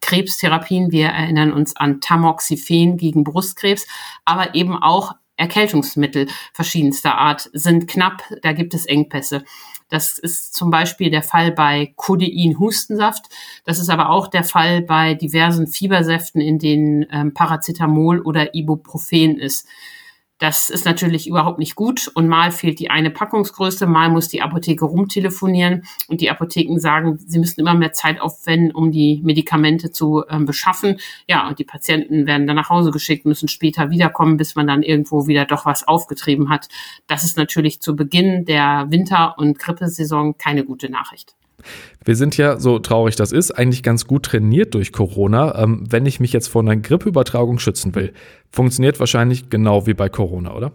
Krebstherapien, 0.00 0.92
wir 0.92 1.08
erinnern 1.08 1.52
uns 1.52 1.74
an 1.74 2.00
Tamoxifen 2.00 2.96
gegen 2.96 3.24
Brustkrebs, 3.24 3.88
aber 4.24 4.54
eben 4.54 4.76
auch 4.76 5.14
Erkältungsmittel 5.36 6.28
verschiedenster 6.52 7.18
Art 7.18 7.50
sind 7.52 7.88
knapp, 7.88 8.22
da 8.42 8.52
gibt 8.52 8.74
es 8.74 8.86
Engpässe. 8.86 9.44
Das 9.88 10.18
ist 10.18 10.54
zum 10.54 10.70
Beispiel 10.70 11.10
der 11.10 11.22
Fall 11.22 11.52
bei 11.52 11.92
Codein-Hustensaft. 11.96 13.26
Das 13.64 13.78
ist 13.78 13.88
aber 13.88 14.10
auch 14.10 14.26
der 14.26 14.42
Fall 14.42 14.82
bei 14.82 15.14
diversen 15.14 15.68
Fiebersäften, 15.68 16.40
in 16.40 16.58
denen 16.58 17.06
ähm, 17.10 17.34
Paracetamol 17.34 18.20
oder 18.20 18.54
Ibuprofen 18.54 19.38
ist. 19.38 19.68
Das 20.38 20.68
ist 20.68 20.84
natürlich 20.84 21.26
überhaupt 21.26 21.58
nicht 21.58 21.76
gut 21.76 22.08
und 22.14 22.28
mal 22.28 22.50
fehlt 22.50 22.78
die 22.78 22.90
eine 22.90 23.10
Packungsgröße, 23.10 23.86
mal 23.86 24.10
muss 24.10 24.28
die 24.28 24.42
Apotheke 24.42 24.84
rumtelefonieren 24.84 25.84
und 26.08 26.20
die 26.20 26.30
Apotheken 26.30 26.78
sagen, 26.78 27.18
sie 27.18 27.38
müssen 27.38 27.60
immer 27.60 27.74
mehr 27.74 27.92
Zeit 27.92 28.20
aufwenden, 28.20 28.70
um 28.72 28.92
die 28.92 29.22
Medikamente 29.24 29.92
zu 29.92 30.24
ähm, 30.28 30.44
beschaffen. 30.44 30.98
Ja, 31.26 31.48
und 31.48 31.58
die 31.58 31.64
Patienten 31.64 32.26
werden 32.26 32.46
dann 32.46 32.56
nach 32.56 32.68
Hause 32.68 32.90
geschickt, 32.90 33.24
müssen 33.24 33.48
später 33.48 33.88
wiederkommen, 33.88 34.36
bis 34.36 34.54
man 34.54 34.66
dann 34.66 34.82
irgendwo 34.82 35.26
wieder 35.26 35.46
doch 35.46 35.64
was 35.64 35.88
aufgetrieben 35.88 36.50
hat. 36.50 36.68
Das 37.06 37.24
ist 37.24 37.38
natürlich 37.38 37.80
zu 37.80 37.96
Beginn 37.96 38.44
der 38.44 38.86
Winter- 38.90 39.38
und 39.38 39.58
Grippesaison 39.58 40.36
keine 40.36 40.64
gute 40.64 40.90
Nachricht. 40.90 41.34
Wir 42.04 42.16
sind 42.16 42.36
ja, 42.36 42.58
so 42.58 42.78
traurig 42.78 43.16
das 43.16 43.32
ist, 43.32 43.50
eigentlich 43.50 43.82
ganz 43.82 44.06
gut 44.06 44.24
trainiert 44.24 44.74
durch 44.74 44.92
Corona. 44.92 45.60
Ähm, 45.62 45.84
wenn 45.88 46.06
ich 46.06 46.20
mich 46.20 46.32
jetzt 46.32 46.48
vor 46.48 46.62
einer 46.62 46.76
Grippeübertragung 46.76 47.58
schützen 47.58 47.94
will, 47.94 48.12
funktioniert 48.50 49.00
wahrscheinlich 49.00 49.50
genau 49.50 49.86
wie 49.86 49.94
bei 49.94 50.08
Corona, 50.08 50.54
oder? 50.54 50.72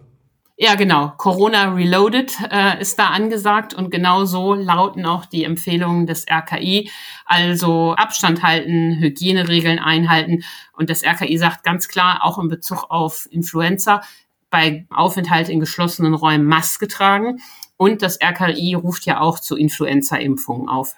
Ja, 0.58 0.76
genau. 0.76 1.12
Corona 1.16 1.72
Reloaded 1.72 2.36
äh, 2.50 2.80
ist 2.80 2.98
da 2.98 3.08
angesagt 3.08 3.74
und 3.74 3.90
genau 3.90 4.24
so 4.26 4.54
lauten 4.54 5.06
auch 5.06 5.24
die 5.24 5.44
Empfehlungen 5.44 6.06
des 6.06 6.26
RKI. 6.30 6.90
Also 7.24 7.94
Abstand 7.94 8.42
halten, 8.42 8.98
Hygieneregeln 9.00 9.78
einhalten. 9.78 10.44
Und 10.74 10.90
das 10.90 11.02
RKI 11.02 11.36
sagt 11.38 11.64
ganz 11.64 11.88
klar, 11.88 12.20
auch 12.22 12.38
in 12.38 12.46
Bezug 12.48 12.84
auf 12.90 13.26
Influenza, 13.32 14.02
bei 14.50 14.86
Aufenthalt 14.90 15.48
in 15.48 15.58
geschlossenen 15.58 16.14
Räumen 16.14 16.44
Maske 16.44 16.86
tragen. 16.86 17.40
Und 17.82 18.00
das 18.00 18.20
RKI 18.22 18.74
ruft 18.74 19.06
ja 19.06 19.20
auch 19.20 19.40
zu 19.40 19.56
Influenza-Impfungen 19.56 20.68
auf. 20.68 20.94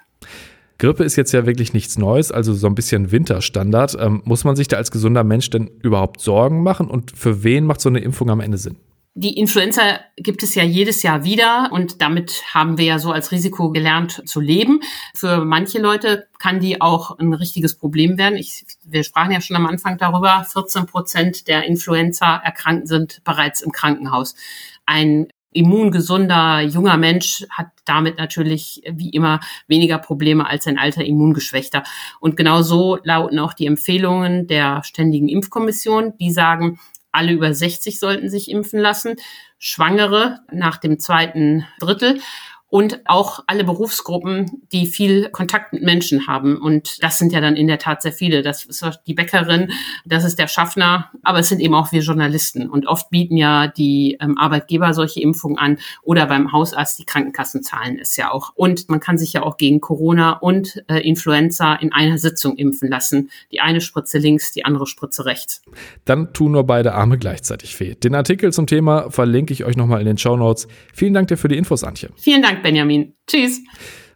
Grippe 0.76 1.02
ist 1.02 1.16
jetzt 1.16 1.32
ja 1.32 1.46
wirklich 1.46 1.72
nichts 1.72 1.96
Neues, 1.96 2.30
also 2.30 2.52
so 2.52 2.66
ein 2.66 2.74
bisschen 2.74 3.10
Winterstandard. 3.10 3.96
Ähm, 3.98 4.20
muss 4.26 4.44
man 4.44 4.54
sich 4.54 4.68
da 4.68 4.76
als 4.76 4.90
gesunder 4.90 5.24
Mensch 5.24 5.48
denn 5.48 5.70
überhaupt 5.82 6.20
Sorgen 6.20 6.62
machen? 6.62 6.90
Und 6.90 7.12
für 7.16 7.42
wen 7.42 7.64
macht 7.64 7.80
so 7.80 7.88
eine 7.88 8.00
Impfung 8.00 8.28
am 8.28 8.40
Ende 8.40 8.58
Sinn? 8.58 8.76
Die 9.14 9.38
Influenza 9.38 10.00
gibt 10.18 10.42
es 10.42 10.54
ja 10.54 10.62
jedes 10.62 11.02
Jahr 11.02 11.24
wieder 11.24 11.70
und 11.72 12.02
damit 12.02 12.42
haben 12.52 12.76
wir 12.76 12.84
ja 12.84 12.98
so 12.98 13.12
als 13.12 13.32
Risiko 13.32 13.70
gelernt 13.70 14.20
zu 14.28 14.40
leben. 14.40 14.80
Für 15.14 15.42
manche 15.42 15.78
Leute 15.78 16.26
kann 16.38 16.60
die 16.60 16.82
auch 16.82 17.18
ein 17.18 17.32
richtiges 17.32 17.76
Problem 17.76 18.18
werden. 18.18 18.36
Ich, 18.36 18.66
wir 18.84 19.04
sprachen 19.04 19.32
ja 19.32 19.40
schon 19.40 19.56
am 19.56 19.64
Anfang 19.64 19.96
darüber, 19.96 20.44
14 20.52 20.84
Prozent 20.84 21.48
der 21.48 21.64
Influenza-Erkrankten 21.64 22.86
sind 22.86 23.24
bereits 23.24 23.62
im 23.62 23.72
Krankenhaus. 23.72 24.34
Ein 24.84 25.28
immungesunder 25.54 26.60
junger 26.60 26.98
Mensch 26.98 27.46
hat 27.50 27.68
damit 27.86 28.18
natürlich 28.18 28.82
wie 28.90 29.10
immer 29.10 29.40
weniger 29.66 29.98
Probleme 29.98 30.46
als 30.46 30.66
ein 30.66 30.78
alter 30.78 31.04
Immungeschwächter. 31.04 31.82
Und 32.20 32.36
genau 32.36 32.62
so 32.62 32.98
lauten 33.02 33.38
auch 33.38 33.54
die 33.54 33.66
Empfehlungen 33.66 34.46
der 34.46 34.82
Ständigen 34.84 35.28
Impfkommission. 35.28 36.18
Die 36.18 36.32
sagen, 36.32 36.78
alle 37.12 37.32
über 37.32 37.54
60 37.54 38.00
sollten 38.00 38.28
sich 38.28 38.50
impfen 38.50 38.80
lassen, 38.80 39.14
Schwangere 39.58 40.40
nach 40.52 40.76
dem 40.76 40.98
zweiten 40.98 41.64
Drittel 41.78 42.20
und 42.74 43.02
auch 43.04 43.44
alle 43.46 43.62
Berufsgruppen, 43.62 44.62
die 44.72 44.86
viel 44.86 45.28
Kontakt 45.28 45.72
mit 45.72 45.84
Menschen 45.84 46.26
haben. 46.26 46.56
Und 46.56 47.00
das 47.04 47.20
sind 47.20 47.32
ja 47.32 47.40
dann 47.40 47.54
in 47.54 47.68
der 47.68 47.78
Tat 47.78 48.02
sehr 48.02 48.10
viele. 48.10 48.42
Das 48.42 48.64
ist 48.64 48.84
die 49.06 49.14
Bäckerin, 49.14 49.70
das 50.04 50.24
ist 50.24 50.40
der 50.40 50.48
Schaffner, 50.48 51.12
aber 51.22 51.38
es 51.38 51.50
sind 51.50 51.60
eben 51.60 51.72
auch 51.72 51.92
wir 51.92 52.02
Journalisten. 52.02 52.68
Und 52.68 52.88
oft 52.88 53.10
bieten 53.10 53.36
ja 53.36 53.68
die 53.68 54.16
ähm, 54.20 54.36
Arbeitgeber 54.36 54.92
solche 54.92 55.20
Impfungen 55.20 55.56
an 55.56 55.78
oder 56.02 56.26
beim 56.26 56.50
Hausarzt 56.50 56.98
die 56.98 57.04
Krankenkassen 57.04 57.62
zahlen 57.62 57.96
es 58.00 58.16
ja 58.16 58.32
auch. 58.32 58.50
Und 58.56 58.88
man 58.88 58.98
kann 58.98 59.18
sich 59.18 59.32
ja 59.34 59.44
auch 59.44 59.56
gegen 59.56 59.80
Corona 59.80 60.32
und 60.32 60.82
äh, 60.88 60.98
Influenza 60.98 61.76
in 61.76 61.92
einer 61.92 62.18
Sitzung 62.18 62.56
impfen 62.56 62.90
lassen. 62.90 63.30
Die 63.52 63.60
eine 63.60 63.80
Spritze 63.80 64.18
links, 64.18 64.50
die 64.50 64.64
andere 64.64 64.88
Spritze 64.88 65.26
rechts. 65.26 65.62
Dann 66.06 66.32
tun 66.32 66.50
nur 66.50 66.64
beide 66.64 66.94
Arme 66.94 67.18
gleichzeitig 67.18 67.78
weh. 67.78 67.94
Den 67.94 68.16
Artikel 68.16 68.52
zum 68.52 68.66
Thema 68.66 69.12
verlinke 69.12 69.52
ich 69.52 69.64
euch 69.64 69.76
nochmal 69.76 70.00
in 70.00 70.06
den 70.06 70.18
Show 70.18 70.36
Notes. 70.36 70.66
Vielen 70.92 71.14
Dank 71.14 71.28
dir 71.28 71.36
für 71.36 71.46
die 71.46 71.56
Infos, 71.56 71.84
Antje. 71.84 72.10
Vielen 72.16 72.42
Dank, 72.42 72.63
Benjamin. 72.64 73.12
Tschüss. 73.26 73.60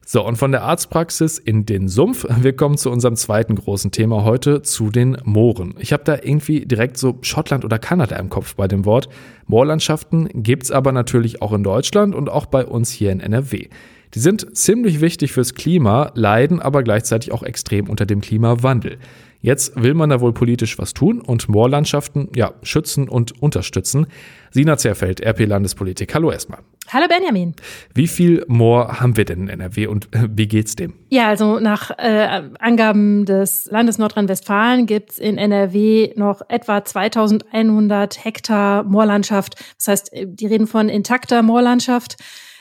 So, 0.07 0.27
und 0.27 0.37
von 0.37 0.53
der 0.53 0.63
Arztpraxis 0.63 1.37
in 1.37 1.67
den 1.67 1.87
Sumpf. 1.87 2.25
Wir 2.41 2.57
kommen 2.57 2.79
zu 2.79 2.91
unserem 2.91 3.15
zweiten 3.15 3.57
großen 3.57 3.91
Thema 3.91 4.25
heute, 4.25 4.63
zu 4.63 4.91
den 4.91 5.19
Mooren. 5.23 5.75
Ich 5.79 5.93
habe 5.93 6.03
da 6.03 6.15
irgendwie 6.15 6.65
direkt 6.65 6.97
so 6.97 7.19
Schottland 7.21 7.67
oder 7.67 7.79
Kanada 7.79 8.17
im 8.17 8.31
Kopf 8.31 8.55
bei 8.55 8.67
dem 8.67 8.87
Wort. 8.87 9.11
Moorlandschaften 9.47 10.31
gibt's 10.33 10.71
aber 10.71 10.93
natürlich 10.93 11.43
auch 11.43 11.53
in 11.53 11.63
Deutschland 11.63 12.15
und 12.15 12.31
auch 12.31 12.47
bei 12.47 12.65
uns 12.65 12.91
hier 12.91 13.13
in 13.13 13.21
NRW. 13.21 13.69
Die 14.15 14.19
sind 14.19 14.57
ziemlich 14.57 15.03
wichtig 15.03 15.33
fürs 15.33 15.53
Klima, 15.53 16.11
leiden 16.15 16.59
aber 16.59 16.83
gleichzeitig 16.83 17.33
auch 17.33 17.43
extrem 17.43 17.91
unter 17.91 18.07
dem 18.07 18.23
Klimawandel. 18.23 18.97
Jetzt 19.43 19.81
will 19.81 19.93
man 19.93 20.09
da 20.09 20.23
wohl 20.23 20.33
politisch 20.33 20.79
was 20.79 20.95
tun 20.95 21.21
und 21.21 21.51
Moorlandschaften 21.51 22.31
ja, 22.35 22.55
schützen 22.63 23.11
und 23.11 23.43
unterstützen. 23.43 24.07
Sina 24.53 24.79
Zerfeld, 24.79 25.21
RP 25.21 25.45
Landespolitik. 25.45 26.15
Hallo 26.15 26.33
erstmal. 26.33 26.61
Hallo 26.91 27.07
Benjamin. 27.07 27.55
Wie 27.95 28.09
viel 28.09 28.47
Moor 28.49 29.01
haben 29.01 29.19
wir 29.19 29.27
denn 29.27 29.43
in 29.43 29.49
NRW 29.49 29.89
und 29.89 30.07
äh, 30.15 30.27
wie 30.31 30.49
geht's 30.49 30.75
dem? 30.75 30.95
Ja, 31.11 31.29
also 31.29 31.59
nach 31.59 31.91
äh, 31.99 32.43
Angaben 32.59 33.27
des 33.27 33.67
Landes 33.71 33.99
Nordrhein-Westfalen 33.99 34.87
gibt's 34.87 35.19
in 35.19 35.37
NRW 35.37 36.15
noch 36.17 36.41
etwa 36.49 36.83
2100 36.83 38.25
Hektar 38.25 38.85
Moorlandschaft. 38.85 39.57
Das 39.77 39.89
heißt, 39.89 40.13
äh, 40.15 40.27
die 40.27 40.47
reden 40.47 40.67
von 40.67 40.89
intakter 40.89 41.43
Moorlandschaft. 41.43 42.17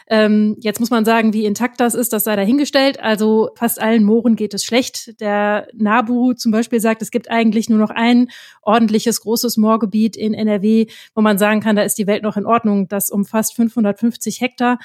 Ähm, 0.10 0.56
jetzt 0.60 0.80
muss 0.80 0.90
man 0.90 1.04
sagen, 1.04 1.34
wie 1.34 1.46
intakt 1.46 1.80
das 1.82 1.94
ist, 1.94 2.14
das 2.14 2.24
sei 2.24 2.36
dahingestellt. 2.36 3.00
Also 3.02 3.50
fast 3.56 3.82
allen 3.82 4.04
Mooren 4.04 4.36
geht 4.36 4.54
es 4.54 4.64
schlecht. 4.64 5.20
Der 5.20 5.68
NABU 5.74 6.34
zum 6.34 6.52
Beispiel 6.52 6.80
sagt, 6.80 7.02
es 7.02 7.12
gibt 7.12 7.30
eigentlich 7.30 7.70
nur 7.70 7.80
noch 7.80 7.90
ein 7.90 8.30
ordentliches 8.62 9.22
großes 9.22 9.58
Moorgebiet 9.58 10.16
in 10.16 10.34
NRW, 10.34 10.88
wo 11.14 11.22
man 11.22 11.38
sagen 11.38 11.60
kann, 11.60 11.76
da 11.76 11.82
ist 11.82 11.98
die 11.98 12.08
Welt 12.08 12.24
noch 12.24 12.38
in 12.38 12.46
Ordnung. 12.46 12.88
Das 12.88 13.10
umfasst 13.10 13.56
550 13.56 14.40
Hektar. 14.40 14.80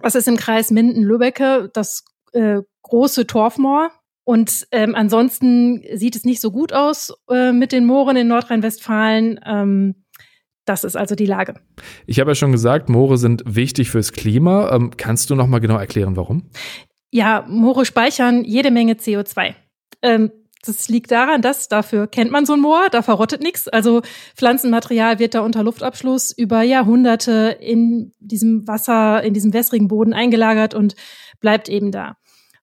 Das 0.00 0.14
ist 0.14 0.28
im 0.28 0.36
Kreis 0.36 0.70
Minden-Lübbecke 0.70 1.70
das 1.72 2.04
äh, 2.32 2.62
große 2.82 3.26
Torfmoor. 3.26 3.90
Und 4.22 4.68
ähm, 4.70 4.94
ansonsten 4.94 5.82
sieht 5.94 6.14
es 6.14 6.24
nicht 6.24 6.40
so 6.40 6.52
gut 6.52 6.72
aus 6.72 7.12
äh, 7.28 7.50
mit 7.50 7.72
den 7.72 7.86
Mooren 7.86 8.16
in 8.16 8.28
Nordrhein-Westfalen. 8.28 9.40
Ähm, 9.44 10.04
das 10.70 10.84
ist 10.84 10.96
also 10.96 11.16
die 11.16 11.26
Lage. 11.26 11.54
Ich 12.06 12.20
habe 12.20 12.30
ja 12.30 12.34
schon 12.36 12.52
gesagt, 12.52 12.88
Moore 12.88 13.18
sind 13.18 13.42
wichtig 13.44 13.90
fürs 13.90 14.12
Klima. 14.12 14.72
Ähm, 14.72 14.92
kannst 14.96 15.28
du 15.28 15.34
noch 15.34 15.48
mal 15.48 15.58
genau 15.58 15.76
erklären, 15.76 16.16
warum? 16.16 16.48
Ja, 17.10 17.44
Moore 17.48 17.84
speichern 17.84 18.44
jede 18.44 18.70
Menge 18.70 18.92
CO2. 18.92 19.54
Ähm, 20.02 20.30
das 20.64 20.88
liegt 20.88 21.10
daran, 21.10 21.42
dass 21.42 21.66
dafür 21.68 22.06
kennt 22.06 22.30
man 22.30 22.46
so 22.46 22.52
ein 22.52 22.60
Moor, 22.60 22.88
da 22.92 23.02
verrottet 23.02 23.42
nichts. 23.42 23.66
Also 23.66 24.02
Pflanzenmaterial 24.36 25.18
wird 25.18 25.34
da 25.34 25.40
unter 25.40 25.64
Luftabschluss 25.64 26.30
über 26.36 26.62
Jahrhunderte 26.62 27.56
in 27.60 28.12
diesem 28.20 28.68
Wasser, 28.68 29.24
in 29.24 29.34
diesem 29.34 29.52
wässrigen 29.52 29.88
Boden 29.88 30.12
eingelagert 30.12 30.74
und 30.74 30.94
bleibt 31.40 31.68
eben 31.68 31.90
da. 31.90 32.16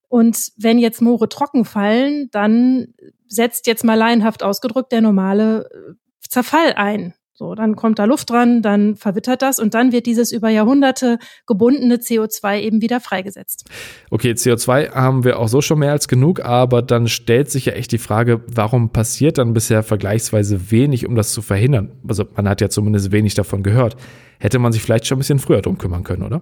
Und 0.08 0.52
wenn 0.56 0.80
jetzt 0.80 1.02
Moore 1.02 1.28
trocken 1.28 1.66
fallen, 1.66 2.30
dann 2.32 2.94
setzt 3.28 3.68
jetzt 3.68 3.84
mal 3.84 3.96
laienhaft 3.96 4.44
ausgedrückt 4.44 4.94
der 4.94 5.02
normale 5.02 5.66
äh, 5.66 5.94
Zerfall 6.30 6.74
ein. 6.74 7.14
So, 7.40 7.54
dann 7.54 7.76
kommt 7.76 8.00
da 8.00 8.06
Luft 8.06 8.32
dran, 8.32 8.64
dann 8.64 8.96
verwittert 8.96 9.44
das 9.44 9.60
und 9.60 9.76
dann 9.76 9.92
wird 9.92 10.08
dieses 10.08 10.32
über 10.32 10.50
Jahrhunderte 10.50 11.20
gebundene 11.46 11.98
CO2 11.98 12.62
eben 12.62 12.82
wieder 12.82 13.00
freigesetzt. 13.00 13.66
Okay, 14.10 14.32
CO2 14.32 14.94
haben 14.94 15.24
wir 15.24 15.38
auch 15.38 15.48
so 15.48 15.62
schon 15.62 15.78
mehr 15.78 15.92
als 15.92 16.08
genug, 16.08 16.44
aber 16.44 16.82
dann 16.82 17.08
stellt 17.08 17.52
sich 17.52 17.66
ja 17.66 17.74
echt 17.74 17.92
die 17.92 18.00
Frage, 18.00 18.42
warum 18.48 18.90
passiert 18.90 19.38
dann 19.38 19.54
bisher 19.54 19.84
vergleichsweise 19.84 20.72
wenig, 20.72 21.06
um 21.06 21.14
das 21.14 21.32
zu 21.32 21.44
verhindern? 21.44 21.92
Also 22.08 22.26
man 22.36 22.50
hat 22.50 22.60
ja 22.60 22.70
zumindest 22.70 23.12
wenig 23.12 23.36
davon 23.36 23.62
gehört. 23.62 23.98
Hätte 24.40 24.58
man 24.58 24.72
sich 24.72 24.82
vielleicht 24.82 25.06
schon 25.06 25.18
ein 25.18 25.20
bisschen 25.20 25.38
früher 25.38 25.62
drum 25.62 25.78
kümmern 25.78 26.04
können, 26.04 26.24
oder? 26.24 26.42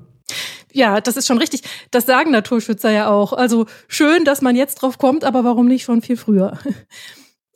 Ja, 0.72 1.02
das 1.02 1.18
ist 1.18 1.28
schon 1.28 1.40
richtig. 1.40 1.64
Das 1.92 2.06
sagen 2.06 2.32
Naturschützer 2.32 2.92
ja 2.92 3.10
auch. 3.10 3.34
Also 3.34 3.66
schön, 3.90 4.24
dass 4.24 4.42
man 4.42 4.56
jetzt 4.56 4.76
drauf 4.76 4.98
kommt, 4.98 5.26
aber 5.26 5.44
warum 5.44 5.68
nicht 5.68 5.84
schon 5.84 6.02
viel 6.02 6.16
früher? 6.16 6.58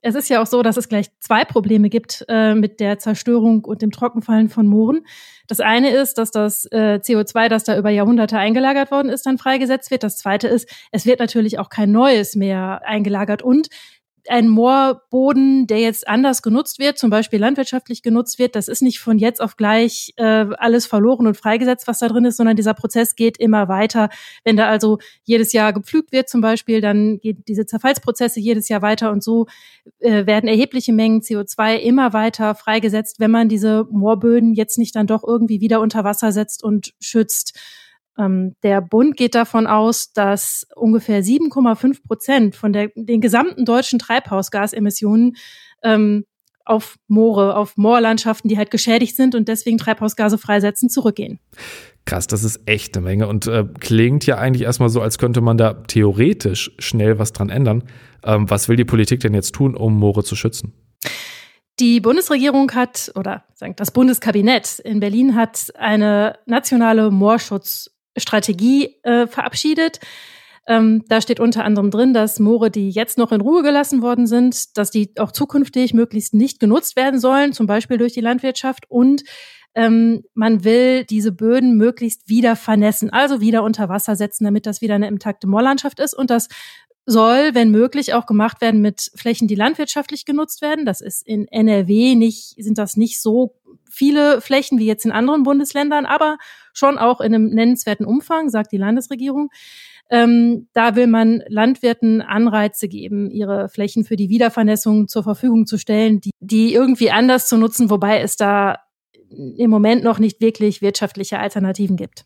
Es 0.02 0.16
ist 0.16 0.30
ja 0.30 0.42
auch 0.42 0.48
so, 0.48 0.62
dass 0.62 0.78
es 0.78 0.90
gleich 0.90 1.08
zwei 1.20 1.46
Probleme 1.46 1.90
gibt 1.90 2.26
äh, 2.28 2.56
mit 2.56 2.80
der 2.80 3.00
Zerstörung 3.00 3.66
und 3.66 3.82
dem 3.82 3.92
Trockenfallen 3.92 4.50
von 4.50 4.68
Mooren. 4.68 5.06
Das 5.48 5.60
eine 5.60 5.90
ist, 5.92 6.18
dass 6.18 6.32
das 6.32 6.66
äh, 6.66 7.00
CO2, 7.04 7.50
das 7.50 7.64
da 7.64 7.78
über 7.78 7.90
Jahrhunderte 7.90 8.38
eingelagert 8.38 8.92
worden 8.92 9.10
ist, 9.10 9.26
dann 9.26 9.38
freigesetzt 9.38 9.92
wird. 9.92 10.04
Das 10.04 10.18
zweite 10.18 10.48
ist, 10.48 10.70
es 10.92 11.06
wird 11.06 11.20
natürlich 11.20 11.60
auch 11.60 11.70
kein 11.70 11.92
neues 11.92 12.36
mehr 12.36 12.82
eingelagert 12.86 13.42
und 13.42 13.70
ein 14.28 14.48
Moorboden, 14.48 15.68
der 15.68 15.80
jetzt 15.80 16.08
anders 16.08 16.42
genutzt 16.42 16.80
wird, 16.80 16.98
zum 16.98 17.10
Beispiel 17.10 17.40
landwirtschaftlich 17.40 18.02
genutzt 18.02 18.40
wird, 18.40 18.56
das 18.56 18.68
ist 18.68 18.82
nicht 18.82 19.00
von 19.00 19.18
jetzt 19.18 19.42
auf 19.42 19.56
gleich 19.56 20.14
äh, 20.18 20.24
alles 20.58 20.86
verloren 20.86 21.28
und 21.28 21.38
freigesetzt, 21.38 21.88
was 21.88 22.00
da 22.00 22.08
drin 22.08 22.26
ist, 22.26 22.38
sondern 22.38 22.56
dieser 22.56 22.74
Prozess 22.74 23.16
geht 23.16 23.38
immer 23.38 23.68
weiter. 23.68 24.10
Wenn 24.44 24.58
da 24.58 24.68
also 24.68 25.00
jedes 25.24 25.54
Jahr 25.54 25.74
gepflügt 25.74 26.12
wird 26.12 26.30
zum 26.30 26.42
Beispiel, 26.42 26.82
dann 26.82 27.20
geht 27.20 27.48
diese 27.48 27.66
Zerfallsprozesse 27.66 28.40
jedes 28.40 28.70
Jahr 28.70 28.82
weiter 28.82 29.12
und 29.12 29.24
so 29.24 29.48
äh, 30.00 30.26
werden 30.26 30.48
erhebliche 30.48 30.94
Mengen 30.94 31.22
CO2 31.22 31.78
immer 31.78 32.14
weiter 32.14 32.56
freigesetzt, 32.56 33.20
wenn 33.20 33.32
man 33.32 33.50
diese 33.50 33.86
Moorböden 33.92 34.54
jetzt 34.54 34.78
nicht 34.78 34.96
dann 34.96 35.08
doch 35.08 35.24
irgendwie 35.24 35.62
wieder 35.62 35.82
unter 35.82 36.04
Wasser 36.04 36.32
setzt 36.32 36.64
und 36.64 36.94
schützt. 37.00 37.58
Ähm, 38.20 38.56
der 38.64 38.82
Bund 38.82 39.16
geht 39.16 39.34
davon 39.34 39.66
aus, 39.66 40.12
dass 40.12 40.68
ungefähr 40.76 41.24
7,5 41.24 42.04
Prozent 42.06 42.56
von 42.56 42.74
der, 42.74 42.90
den 42.96 43.22
gesamten 43.22 43.66
deutschen 43.66 43.98
Treibhausgasemissionen 43.98 45.38
ähm, 45.84 46.26
auf 46.66 46.98
Moore, 47.08 47.56
auf 47.56 47.78
Moorlandschaften, 47.78 48.48
die 48.48 48.58
halt 48.58 48.70
geschädigt 48.70 49.16
sind 49.16 49.34
und 49.34 49.48
deswegen 49.48 49.80
Treibhausgase 49.80 50.38
freisetzen, 50.38 50.90
zurückgehen. 50.90 51.40
Krass, 52.06 52.28
das 52.28 52.44
ist 52.44 52.62
echt 52.68 52.96
eine 52.96 53.06
Menge 53.06 53.28
und 53.28 53.48
äh, 53.48 53.66
klingt 53.80 54.26
ja 54.26 54.38
eigentlich 54.38 54.64
erstmal 54.64 54.90
so, 54.90 55.02
als 55.02 55.18
könnte 55.18 55.42
man 55.42 55.58
da 55.58 55.74
theoretisch 55.74 56.72
schnell 56.78 57.18
was 57.18 57.34
dran 57.34 57.50
ändern. 57.50 57.84
Ähm, 58.24 58.50
was 58.50 58.70
will 58.70 58.76
die 58.76 58.86
Politik 58.86 59.22
denn 59.22 59.34
jetzt 59.34 59.56
tun, 59.56 59.76
um 59.76 59.98
Moore 59.98 60.24
zu 60.24 60.36
schützen? 60.36 60.74
Die 61.80 62.02
Bundesregierung 62.02 62.72
hat, 62.74 63.12
oder 63.16 63.46
das 63.78 63.92
Bundeskabinett 63.92 64.80
in 64.80 65.00
Berlin 65.00 65.36
hat 65.36 65.72
eine 65.76 66.38
nationale 66.46 67.10
Moorschutz 67.10 67.90
Strategie 68.20 68.98
äh, 69.04 69.28
verabschiedet. 69.28 70.00
Ähm, 70.68 71.04
da 71.08 71.20
steht 71.20 71.40
unter 71.40 71.64
anderem 71.64 71.90
drin, 71.90 72.14
dass 72.14 72.40
Moore, 72.40 72.70
die 72.70 72.92
jetzt 72.92 73.18
noch 73.18 73.32
in 73.32 73.42
Ruhe 73.42 73.64
gelassen 73.64 74.02
worden 74.02 74.28
sind, 74.28 74.78
dass 74.78 74.92
die 74.92 75.12
auch 75.18 75.32
zukünftig 75.32 75.94
möglichst 75.94 76.34
nicht 76.34 76.60
genutzt 76.60 76.96
werden 76.96 77.20
sollen, 77.20 77.54
zum 77.54 77.66
Beispiel 77.66 77.98
durch 77.98 78.14
die 78.14 78.22
Landwirtschaft 78.22 78.86
und 78.90 79.24
ähm, 79.76 80.24
man 80.34 80.64
will 80.64 81.06
diese 81.06 81.32
Böden 81.32 81.78
möglichst 81.78 82.28
wieder 82.28 82.56
vernässen, 82.56 83.12
also 83.12 83.40
wieder 83.40 83.64
unter 83.64 83.88
Wasser 83.88 84.16
setzen, 84.16 84.44
damit 84.44 84.66
das 84.66 84.82
wieder 84.82 84.96
eine 84.96 85.08
intakte 85.08 85.48
Moorlandschaft 85.48 86.00
ist. 86.00 86.14
Und 86.14 86.30
das 86.30 86.48
soll, 87.10 87.56
wenn 87.56 87.72
möglich, 87.72 88.14
auch 88.14 88.26
gemacht 88.26 88.62
werden 88.62 88.82
mit 88.82 89.12
Flächen, 89.16 89.48
die 89.48 89.56
landwirtschaftlich 89.56 90.26
genutzt 90.26 90.62
werden. 90.62 90.86
Das 90.86 91.02
ist 91.02 91.26
in 91.26 91.48
NRW 91.48 92.16
nicht, 92.16 92.56
sind 92.64 92.78
das 92.78 92.98
nicht 92.98 93.22
so 93.22 93.56
viele 93.90 94.42
Flächen 94.42 94.80
wie 94.80 94.86
jetzt 94.86 95.06
in 95.06 95.12
anderen 95.12 95.44
Bundesländern, 95.44 96.06
aber 96.06 96.38
schon 96.74 96.98
auch 96.98 97.20
in 97.20 97.34
einem 97.34 97.50
nennenswerten 97.50 98.06
Umfang, 98.06 98.50
sagt 98.50 98.72
die 98.72 98.78
Landesregierung. 98.78 99.50
Ähm, 100.12 100.68
da 100.74 100.96
will 100.96 101.08
man 101.08 101.44
Landwirten 101.48 102.22
Anreize 102.22 102.88
geben, 102.88 103.30
ihre 103.30 103.70
Flächen 103.70 104.06
für 104.06 104.16
die 104.16 104.30
Wiedervernässung 104.30 105.08
zur 105.08 105.24
Verfügung 105.24 105.66
zu 105.66 105.78
stellen, 105.78 106.20
die, 106.20 106.32
die 106.40 106.74
irgendwie 106.74 107.12
anders 107.12 107.48
zu 107.48 107.58
nutzen, 107.58 107.90
wobei 107.90 108.20
es 108.20 108.36
da 108.36 108.78
im 109.30 109.70
Moment 109.70 110.04
noch 110.04 110.18
nicht 110.20 110.42
wirklich 110.42 110.82
wirtschaftliche 110.82 111.40
Alternativen 111.40 111.96
gibt. 111.96 112.26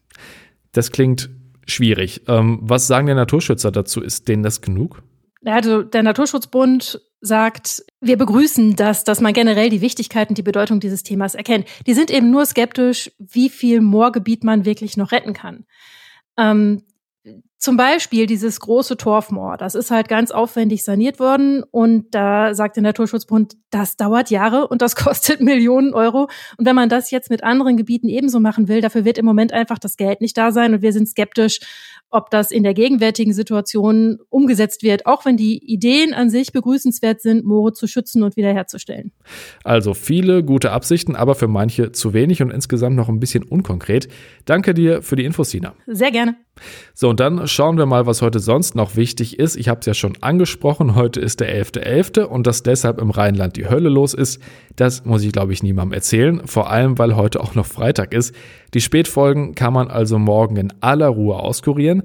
Das 0.72 0.92
klingt 0.92 1.30
schwierig. 1.66 2.22
Ähm, 2.28 2.60
was 2.62 2.88
sagen 2.88 3.08
die 3.08 3.14
Naturschützer 3.14 3.72
dazu? 3.72 4.02
Ist 4.02 4.28
denen 4.28 4.44
das 4.44 4.62
genug? 4.62 5.04
Also 5.46 5.84
der 5.84 6.04
Naturschutzbund 6.04 7.02
sagt, 7.20 7.84
wir 8.02 8.18
begrüßen 8.18 8.76
das, 8.76 9.04
dass 9.04 9.22
man 9.22 9.34
generell 9.34 9.70
die 9.70 9.82
Wichtigkeit 9.82 10.30
und 10.30 10.38
die 10.38 10.44
Bedeutung 10.44 10.80
dieses 10.80 11.04
Themas 11.04 11.36
erkennt. 11.36 11.66
Die 11.88 11.94
sind 11.94 12.12
eben 12.12 12.32
nur 12.32 12.46
skeptisch, 12.46 13.12
wie 13.18 13.50
viel 13.50 13.82
Moorgebiet 13.82 14.44
man 14.44 14.66
wirklich 14.66 14.98
noch 14.98 15.12
retten 15.12 15.34
kann. 15.34 15.66
Ähm, 16.38 16.84
zum 17.64 17.78
Beispiel 17.78 18.26
dieses 18.26 18.60
große 18.60 18.98
Torfmoor, 18.98 19.56
das 19.56 19.74
ist 19.74 19.90
halt 19.90 20.10
ganz 20.10 20.32
aufwendig 20.32 20.84
saniert 20.84 21.18
worden 21.18 21.64
und 21.72 22.14
da 22.14 22.54
sagt 22.54 22.76
der 22.76 22.84
Naturschutzbund, 22.84 23.56
das 23.70 23.96
dauert 23.96 24.30
Jahre 24.30 24.68
und 24.68 24.82
das 24.82 24.96
kostet 24.98 25.40
Millionen 25.40 25.94
Euro. 25.94 26.28
Und 26.58 26.66
wenn 26.66 26.76
man 26.76 26.90
das 26.90 27.10
jetzt 27.10 27.30
mit 27.30 27.42
anderen 27.42 27.78
Gebieten 27.78 28.10
ebenso 28.10 28.42
machen 28.42 28.68
will, 28.68 28.82
dafür 28.82 29.06
wird 29.06 29.18
im 29.18 29.24
Moment 29.24 29.54
einfach 29.54 29.80
das 29.80 29.96
Geld 29.96 30.20
nicht 30.20 30.38
da 30.38 30.52
sein 30.52 30.74
und 30.74 30.82
wir 30.82 30.92
sind 30.92 31.08
skeptisch, 31.08 31.62
ob 32.10 32.30
das 32.32 32.52
in 32.52 32.64
der 32.64 32.74
gegenwärtigen 32.74 33.32
Situation 33.32 34.20
umgesetzt 34.28 34.84
wird, 34.84 35.06
auch 35.06 35.24
wenn 35.24 35.38
die 35.38 35.58
Ideen 35.66 36.14
an 36.14 36.30
sich 36.30 36.52
begrüßenswert 36.52 37.22
sind, 37.22 37.46
Moore 37.46 37.72
zu 37.72 37.88
schützen 37.88 38.24
und 38.24 38.36
wiederherzustellen. 38.36 39.14
Also 39.64 39.94
viele 39.94 40.44
gute 40.44 40.72
Absichten, 40.72 41.16
aber 41.16 41.34
für 41.34 41.48
manche 41.48 41.94
zu 41.94 42.14
wenig 42.14 42.42
und 42.42 42.52
insgesamt 42.52 42.98
noch 42.98 43.08
ein 43.08 43.22
bisschen 43.22 43.44
unkonkret. 43.44 44.10
Danke 44.44 44.74
dir 44.74 45.02
für 45.02 45.16
die 45.16 45.24
Infos, 45.24 45.52
Sina. 45.52 45.76
Sehr 45.88 46.12
gerne. 46.12 46.36
So, 46.94 47.10
und 47.10 47.20
dann 47.20 47.48
schauen 47.48 47.78
wir 47.78 47.86
mal, 47.86 48.06
was 48.06 48.22
heute 48.22 48.40
sonst 48.40 48.76
noch 48.76 48.96
wichtig 48.96 49.40
ist. 49.40 49.56
Ich 49.56 49.70
habe 49.70 49.80
es 49.80 49.86
ja 49.86 49.94
schon 49.94 50.18
angesprochen, 50.22 50.96
heute 50.96 51.20
ist 51.20 51.40
der 51.40 51.50
11.11. 51.50 52.22
.11. 52.22 52.24
und 52.24 52.48
dass 52.48 52.64
deshalb 52.64 53.00
im 53.00 53.10
Rheinland 53.10 53.56
die 53.56 53.68
Hölle 53.68 53.90
los 53.90 54.14
ist, 54.14 54.42
das 54.76 55.04
muss 55.04 55.24
ich, 55.24 55.32
glaube 55.32 55.54
ich, 55.54 55.64
niemandem 55.64 55.94
erzählen. 55.94 56.42
Vor 56.46 56.70
allem, 56.70 56.98
weil 56.98 57.16
heute 57.16 57.42
auch 57.42 57.56
noch 57.56 57.66
Freitag 57.66 58.14
ist. 58.14 58.36
Die 58.74 58.82
Spätfolgen 58.82 59.56
kann 59.56 59.74
man 59.74 59.88
also 59.88 60.20
morgen 60.20 60.56
in 60.58 60.74
aller 60.82 61.08
Ruhe 61.08 61.36
auskurieren. 61.38 62.04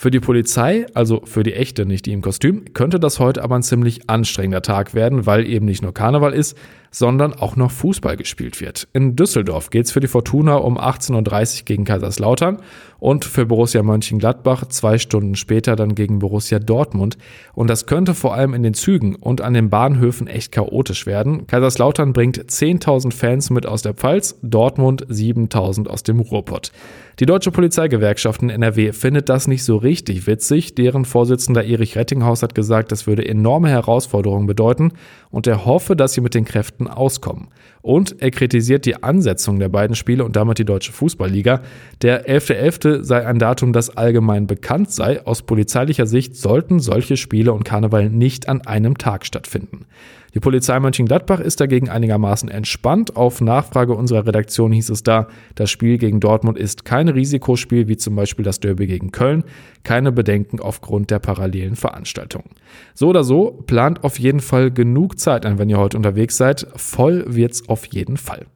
Für 0.00 0.10
die 0.10 0.20
Polizei, 0.20 0.86
also 0.94 1.20
für 1.26 1.42
die 1.42 1.52
echte, 1.52 1.84
nicht 1.84 2.06
die 2.06 2.12
im 2.12 2.22
Kostüm, 2.22 2.72
könnte 2.72 2.98
das 2.98 3.20
heute 3.20 3.44
aber 3.44 3.56
ein 3.56 3.62
ziemlich 3.62 4.08
anstrengender 4.08 4.62
Tag 4.62 4.94
werden, 4.94 5.26
weil 5.26 5.46
eben 5.46 5.66
nicht 5.66 5.82
nur 5.82 5.92
Karneval 5.92 6.32
ist, 6.32 6.56
sondern 6.90 7.34
auch 7.34 7.56
noch 7.56 7.70
Fußball 7.70 8.16
gespielt 8.16 8.60
wird. 8.60 8.88
In 8.92 9.16
Düsseldorf 9.16 9.70
geht's 9.70 9.92
für 9.92 10.00
die 10.00 10.08
Fortuna 10.08 10.56
um 10.56 10.78
18.30 10.78 11.60
Uhr 11.60 11.64
gegen 11.64 11.84
Kaiserslautern 11.84 12.58
und 12.98 13.24
für 13.24 13.46
Borussia 13.46 13.82
Mönchengladbach 13.82 14.66
zwei 14.66 14.98
Stunden 14.98 15.34
später 15.34 15.76
dann 15.76 15.94
gegen 15.94 16.18
Borussia 16.18 16.58
Dortmund. 16.58 17.16
Und 17.54 17.70
das 17.70 17.86
könnte 17.86 18.14
vor 18.14 18.34
allem 18.34 18.54
in 18.54 18.62
den 18.62 18.74
Zügen 18.74 19.14
und 19.16 19.40
an 19.40 19.54
den 19.54 19.70
Bahnhöfen 19.70 20.26
echt 20.26 20.52
chaotisch 20.52 21.06
werden. 21.06 21.46
Kaiserslautern 21.46 22.12
bringt 22.12 22.38
10.000 22.38 23.12
Fans 23.12 23.50
mit 23.50 23.66
aus 23.66 23.82
der 23.82 23.94
Pfalz, 23.94 24.38
Dortmund 24.42 25.06
7.000 25.06 25.88
aus 25.88 26.02
dem 26.02 26.20
Ruhrpott. 26.20 26.72
Die 27.20 27.26
Deutsche 27.26 27.50
Polizeigewerkschaft 27.50 28.42
in 28.42 28.48
NRW 28.48 28.92
findet 28.92 29.28
das 29.28 29.46
nicht 29.46 29.62
so 29.62 29.76
richtig 29.76 30.26
witzig. 30.26 30.74
Deren 30.74 31.04
Vorsitzender 31.04 31.64
Erich 31.64 31.96
Rettinghaus 31.96 32.42
hat 32.42 32.54
gesagt, 32.54 32.92
das 32.92 33.06
würde 33.06 33.28
enorme 33.28 33.68
Herausforderungen 33.68 34.46
bedeuten 34.46 34.92
und 35.30 35.46
er 35.46 35.66
hoffe, 35.66 35.96
dass 35.96 36.14
sie 36.14 36.22
mit 36.22 36.34
den 36.34 36.46
Kräften 36.46 36.79
auskommen. 36.88 37.48
Und 37.82 38.20
er 38.20 38.30
kritisiert 38.30 38.84
die 38.84 39.02
Ansetzung 39.02 39.58
der 39.58 39.68
beiden 39.68 39.96
Spiele 39.96 40.24
und 40.24 40.36
damit 40.36 40.58
die 40.58 40.64
Deutsche 40.64 40.92
Fußballliga. 40.92 41.62
Der 42.02 42.26
11.11. 42.28 43.00
.11. 43.00 43.02
sei 43.04 43.26
ein 43.26 43.38
Datum, 43.38 43.72
das 43.72 43.96
allgemein 43.96 44.46
bekannt 44.46 44.90
sei. 44.90 45.24
Aus 45.24 45.42
polizeilicher 45.42 46.06
Sicht 46.06 46.36
sollten 46.36 46.80
solche 46.80 47.16
Spiele 47.16 47.52
und 47.52 47.64
Karneval 47.64 48.10
nicht 48.10 48.48
an 48.48 48.60
einem 48.62 48.98
Tag 48.98 49.24
stattfinden. 49.24 49.86
Die 50.34 50.40
Polizei 50.40 50.78
Mönchengladbach 50.78 51.40
ist 51.40 51.60
dagegen 51.60 51.88
einigermaßen 51.88 52.48
entspannt. 52.48 53.16
Auf 53.16 53.40
Nachfrage 53.40 53.94
unserer 53.94 54.26
Redaktion 54.26 54.72
hieß 54.72 54.90
es 54.90 55.02
da, 55.02 55.28
das 55.54 55.70
Spiel 55.70 55.98
gegen 55.98 56.20
Dortmund 56.20 56.58
ist 56.58 56.84
kein 56.84 57.08
Risikospiel 57.08 57.88
wie 57.88 57.96
zum 57.96 58.14
Beispiel 58.14 58.44
das 58.44 58.60
Derby 58.60 58.86
gegen 58.86 59.10
Köln. 59.10 59.44
Keine 59.82 60.12
Bedenken 60.12 60.60
aufgrund 60.60 61.10
der 61.10 61.18
parallelen 61.18 61.74
Veranstaltungen. 61.74 62.50
So 62.94 63.08
oder 63.08 63.24
so, 63.24 63.62
plant 63.66 64.04
auf 64.04 64.18
jeden 64.18 64.40
Fall 64.40 64.70
genug 64.70 65.18
Zeit 65.18 65.44
ein, 65.44 65.58
wenn 65.58 65.68
ihr 65.68 65.78
heute 65.78 65.96
unterwegs 65.96 66.36
seid. 66.36 66.66
Voll 66.76 67.24
wird's 67.26 67.68
auf 67.68 67.86
jeden 67.86 68.16
Fall. 68.16 68.46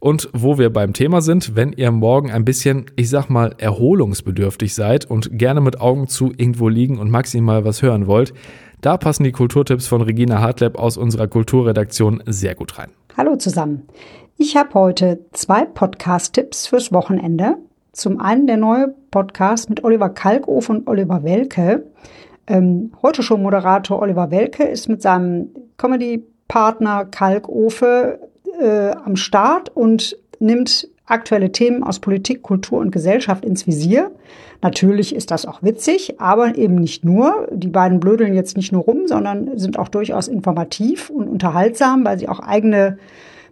Und 0.00 0.30
wo 0.32 0.56
wir 0.56 0.72
beim 0.72 0.94
Thema 0.94 1.20
sind, 1.20 1.56
wenn 1.56 1.74
ihr 1.74 1.90
morgen 1.90 2.30
ein 2.30 2.46
bisschen, 2.46 2.86
ich 2.96 3.10
sag 3.10 3.28
mal, 3.28 3.54
erholungsbedürftig 3.58 4.74
seid 4.74 5.04
und 5.04 5.38
gerne 5.38 5.60
mit 5.60 5.78
Augen 5.78 6.08
zu 6.08 6.32
irgendwo 6.34 6.70
liegen 6.70 6.98
und 6.98 7.10
maximal 7.10 7.66
was 7.66 7.82
hören 7.82 8.06
wollt, 8.06 8.32
da 8.80 8.96
passen 8.96 9.24
die 9.24 9.32
Kulturtipps 9.32 9.86
von 9.86 10.00
Regina 10.00 10.40
Hartleb 10.40 10.78
aus 10.78 10.96
unserer 10.96 11.28
Kulturredaktion 11.28 12.22
sehr 12.24 12.54
gut 12.54 12.78
rein. 12.78 12.88
Hallo 13.14 13.36
zusammen. 13.36 13.82
Ich 14.38 14.56
habe 14.56 14.72
heute 14.72 15.26
zwei 15.32 15.66
Podcast-Tipps 15.66 16.68
fürs 16.68 16.92
Wochenende. 16.94 17.58
Zum 17.92 18.20
einen 18.20 18.46
der 18.46 18.56
neue 18.56 18.94
Podcast 19.10 19.68
mit 19.68 19.84
Oliver 19.84 20.08
Kalkofe 20.08 20.72
und 20.72 20.88
Oliver 20.88 21.24
Welke. 21.24 21.84
Ähm, 22.46 22.92
heute 23.02 23.22
schon 23.22 23.42
Moderator 23.42 24.00
Oliver 24.00 24.30
Welke 24.30 24.62
ist 24.62 24.88
mit 24.88 25.02
seinem 25.02 25.50
Comedy-Partner 25.76 27.04
Kalkofe 27.04 28.29
äh, 28.60 28.90
am 29.04 29.16
Start 29.16 29.74
und 29.74 30.16
nimmt 30.38 30.88
aktuelle 31.06 31.50
Themen 31.52 31.82
aus 31.82 31.98
Politik, 31.98 32.42
Kultur 32.42 32.78
und 32.78 32.92
Gesellschaft 32.92 33.44
ins 33.44 33.66
Visier. 33.66 34.12
Natürlich 34.62 35.14
ist 35.14 35.30
das 35.30 35.46
auch 35.46 35.62
witzig, 35.62 36.20
aber 36.20 36.56
eben 36.56 36.76
nicht 36.76 37.04
nur. 37.04 37.48
Die 37.50 37.68
beiden 37.68 37.98
blödeln 37.98 38.34
jetzt 38.34 38.56
nicht 38.56 38.72
nur 38.72 38.82
rum, 38.82 39.06
sondern 39.06 39.58
sind 39.58 39.78
auch 39.78 39.88
durchaus 39.88 40.28
informativ 40.28 41.10
und 41.10 41.28
unterhaltsam, 41.28 42.04
weil 42.04 42.18
sie 42.18 42.28
auch 42.28 42.40
eigene 42.40 42.98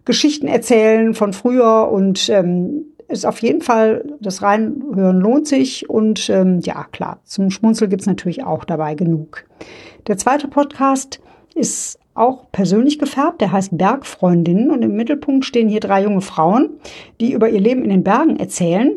Geschichten 0.05 0.47
erzählen 0.47 1.14
von 1.14 1.33
früher 1.33 1.90
und 1.90 2.29
ähm, 2.29 2.85
ist 3.09 3.27
auf 3.27 3.40
jeden 3.40 3.62
Fall, 3.62 4.05
das 4.21 4.42
Reinhören 4.42 5.18
lohnt 5.18 5.47
sich 5.47 5.88
und 5.88 6.29
ähm, 6.29 6.61
ja, 6.61 6.85
klar, 6.92 7.21
zum 7.25 7.51
Schmunzel 7.51 7.88
gibt's 7.88 8.07
natürlich 8.07 8.44
auch 8.44 8.64
dabei 8.64 8.94
genug. 8.94 9.44
Der 10.07 10.18
zweite 10.18 10.47
Podcast 10.47 11.21
ist 11.55 11.99
auch 12.18 12.50
persönlich 12.52 12.98
gefärbt. 12.98 13.40
Der 13.40 13.52
heißt 13.52 13.76
Bergfreundinnen 13.76 14.70
und 14.70 14.83
im 14.83 14.96
Mittelpunkt 14.96 15.44
stehen 15.44 15.68
hier 15.68 15.81
drei 15.81 16.02
junge 16.02 16.20
Frauen, 16.20 16.70
die 17.20 17.33
über 17.33 17.48
ihr 17.48 17.61
Leben 17.61 17.83
in 17.83 17.90
den 17.90 18.04
Bergen 18.04 18.37
erzählen. 18.37 18.92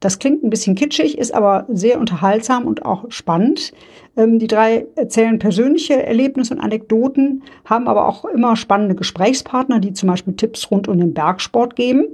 Das 0.00 0.18
klingt 0.18 0.42
ein 0.42 0.50
bisschen 0.50 0.76
kitschig, 0.76 1.18
ist 1.18 1.34
aber 1.34 1.66
sehr 1.68 2.00
unterhaltsam 2.00 2.66
und 2.66 2.86
auch 2.86 3.10
spannend. 3.10 3.72
Ähm, 4.16 4.38
die 4.38 4.46
drei 4.46 4.86
erzählen 4.96 5.38
persönliche 5.38 6.02
Erlebnisse 6.02 6.54
und 6.54 6.60
Anekdoten, 6.60 7.42
haben 7.66 7.86
aber 7.86 8.08
auch 8.08 8.24
immer 8.24 8.56
spannende 8.56 8.94
Gesprächspartner, 8.94 9.78
die 9.78 9.92
zum 9.92 10.08
Beispiel 10.08 10.34
Tipps 10.34 10.70
rund 10.70 10.88
um 10.88 10.98
den 10.98 11.12
Bergsport 11.12 11.76
geben. 11.76 12.06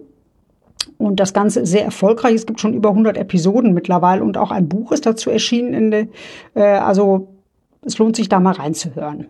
Und 0.99 1.21
das 1.21 1.33
Ganze 1.33 1.61
ist 1.61 1.71
sehr 1.71 1.85
erfolgreich. 1.85 2.35
Es 2.35 2.47
gibt 2.47 2.61
schon 2.61 2.75
über 2.75 2.91
100 2.91 3.17
Episoden 3.17 3.73
mittlerweile 3.73 4.25
und 4.25 4.37
auch 4.37 4.51
ein 4.51 4.69
Buch 4.69 4.91
ist 4.91 5.07
dazu 5.07 5.31
erschienen. 5.31 5.93
Äh, 5.93 6.09
also 6.63 7.29
es 7.83 7.99
lohnt 7.99 8.17
sich 8.17 8.29
da 8.29 8.41
mal 8.41 8.55
reinzuhören. 8.55 9.27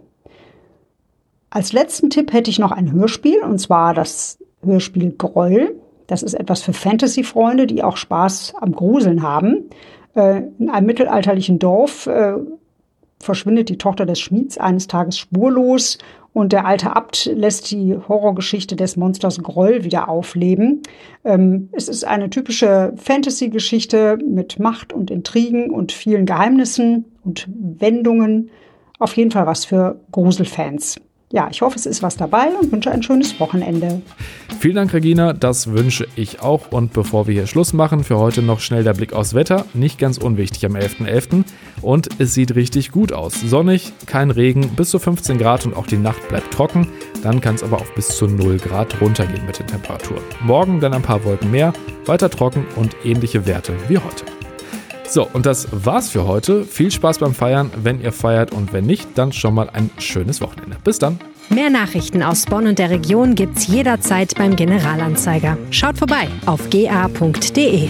Als 1.56 1.72
letzten 1.72 2.10
Tipp 2.10 2.34
hätte 2.34 2.50
ich 2.50 2.58
noch 2.58 2.70
ein 2.70 2.92
Hörspiel, 2.92 3.40
und 3.40 3.58
zwar 3.58 3.94
das 3.94 4.36
Hörspiel 4.62 5.14
Groll. 5.16 5.80
Das 6.06 6.22
ist 6.22 6.34
etwas 6.34 6.60
für 6.60 6.74
Fantasy-Freunde, 6.74 7.66
die 7.66 7.82
auch 7.82 7.96
Spaß 7.96 8.56
am 8.60 8.72
Gruseln 8.72 9.22
haben. 9.22 9.70
Äh, 10.14 10.42
in 10.58 10.68
einem 10.68 10.86
mittelalterlichen 10.86 11.58
Dorf 11.58 12.08
äh, 12.08 12.34
verschwindet 13.20 13.70
die 13.70 13.78
Tochter 13.78 14.04
des 14.04 14.20
Schmieds 14.20 14.58
eines 14.58 14.86
Tages 14.86 15.16
spurlos 15.16 15.96
und 16.34 16.52
der 16.52 16.66
alte 16.66 16.94
Abt 16.94 17.24
lässt 17.24 17.70
die 17.70 17.96
Horrorgeschichte 18.06 18.76
des 18.76 18.98
Monsters 18.98 19.42
Groll 19.42 19.82
wieder 19.82 20.10
aufleben. 20.10 20.82
Ähm, 21.24 21.70
es 21.72 21.88
ist 21.88 22.04
eine 22.04 22.28
typische 22.28 22.92
Fantasy-Geschichte 22.96 24.18
mit 24.22 24.58
Macht 24.58 24.92
und 24.92 25.10
Intrigen 25.10 25.70
und 25.70 25.92
vielen 25.92 26.26
Geheimnissen 26.26 27.06
und 27.24 27.48
Wendungen. 27.48 28.50
Auf 28.98 29.16
jeden 29.16 29.30
Fall 29.30 29.46
was 29.46 29.64
für 29.64 29.98
Gruselfans. 30.12 30.96
Ja, 31.36 31.48
ich 31.50 31.60
hoffe, 31.60 31.76
es 31.76 31.84
ist 31.84 32.02
was 32.02 32.16
dabei 32.16 32.48
und 32.58 32.72
wünsche 32.72 32.90
ein 32.90 33.02
schönes 33.02 33.38
Wochenende. 33.38 34.00
Vielen 34.58 34.76
Dank, 34.76 34.94
Regina. 34.94 35.34
Das 35.34 35.66
wünsche 35.66 36.08
ich 36.16 36.40
auch. 36.40 36.72
Und 36.72 36.94
bevor 36.94 37.26
wir 37.26 37.34
hier 37.34 37.46
Schluss 37.46 37.74
machen, 37.74 38.04
für 38.04 38.16
heute 38.16 38.40
noch 38.40 38.60
schnell 38.60 38.84
der 38.84 38.94
Blick 38.94 39.12
aufs 39.12 39.34
Wetter. 39.34 39.66
Nicht 39.74 39.98
ganz 39.98 40.16
unwichtig 40.16 40.64
am 40.64 40.76
11.11. 40.76 41.04
.11. 41.04 41.44
Und 41.82 42.08
es 42.18 42.32
sieht 42.32 42.54
richtig 42.54 42.90
gut 42.90 43.12
aus. 43.12 43.34
Sonnig, 43.34 43.92
kein 44.06 44.30
Regen, 44.30 44.70
bis 44.76 44.88
zu 44.88 44.98
15 44.98 45.36
Grad 45.36 45.66
und 45.66 45.76
auch 45.76 45.86
die 45.86 45.98
Nacht 45.98 46.26
bleibt 46.30 46.54
trocken. 46.54 46.88
Dann 47.22 47.42
kann 47.42 47.56
es 47.56 47.62
aber 47.62 47.82
auf 47.82 47.94
bis 47.94 48.08
zu 48.08 48.26
0 48.28 48.56
Grad 48.56 48.98
runtergehen 49.02 49.44
mit 49.44 49.58
den 49.58 49.66
Temperaturen. 49.66 50.22
Morgen 50.40 50.80
dann 50.80 50.94
ein 50.94 51.02
paar 51.02 51.22
Wolken 51.22 51.50
mehr, 51.50 51.74
weiter 52.06 52.30
trocken 52.30 52.64
und 52.76 52.96
ähnliche 53.04 53.44
Werte 53.44 53.74
wie 53.88 53.98
heute. 53.98 54.24
So, 55.08 55.28
und 55.32 55.46
das 55.46 55.68
war's 55.72 56.10
für 56.10 56.26
heute. 56.26 56.64
Viel 56.64 56.90
Spaß 56.90 57.18
beim 57.18 57.34
Feiern, 57.34 57.70
wenn 57.76 58.00
ihr 58.00 58.12
feiert 58.12 58.52
und 58.52 58.72
wenn 58.72 58.86
nicht, 58.86 59.08
dann 59.14 59.32
schon 59.32 59.54
mal 59.54 59.70
ein 59.70 59.90
schönes 59.98 60.40
Wochenende. 60.40 60.76
Bis 60.82 60.98
dann. 60.98 61.18
Mehr 61.48 61.70
Nachrichten 61.70 62.22
aus 62.22 62.44
Bonn 62.44 62.66
und 62.66 62.78
der 62.78 62.90
Region 62.90 63.34
gibt's 63.36 63.68
jederzeit 63.68 64.34
beim 64.36 64.56
Generalanzeiger. 64.56 65.56
Schaut 65.70 65.96
vorbei 65.96 66.28
auf 66.44 66.70
ga.de. 66.70 67.88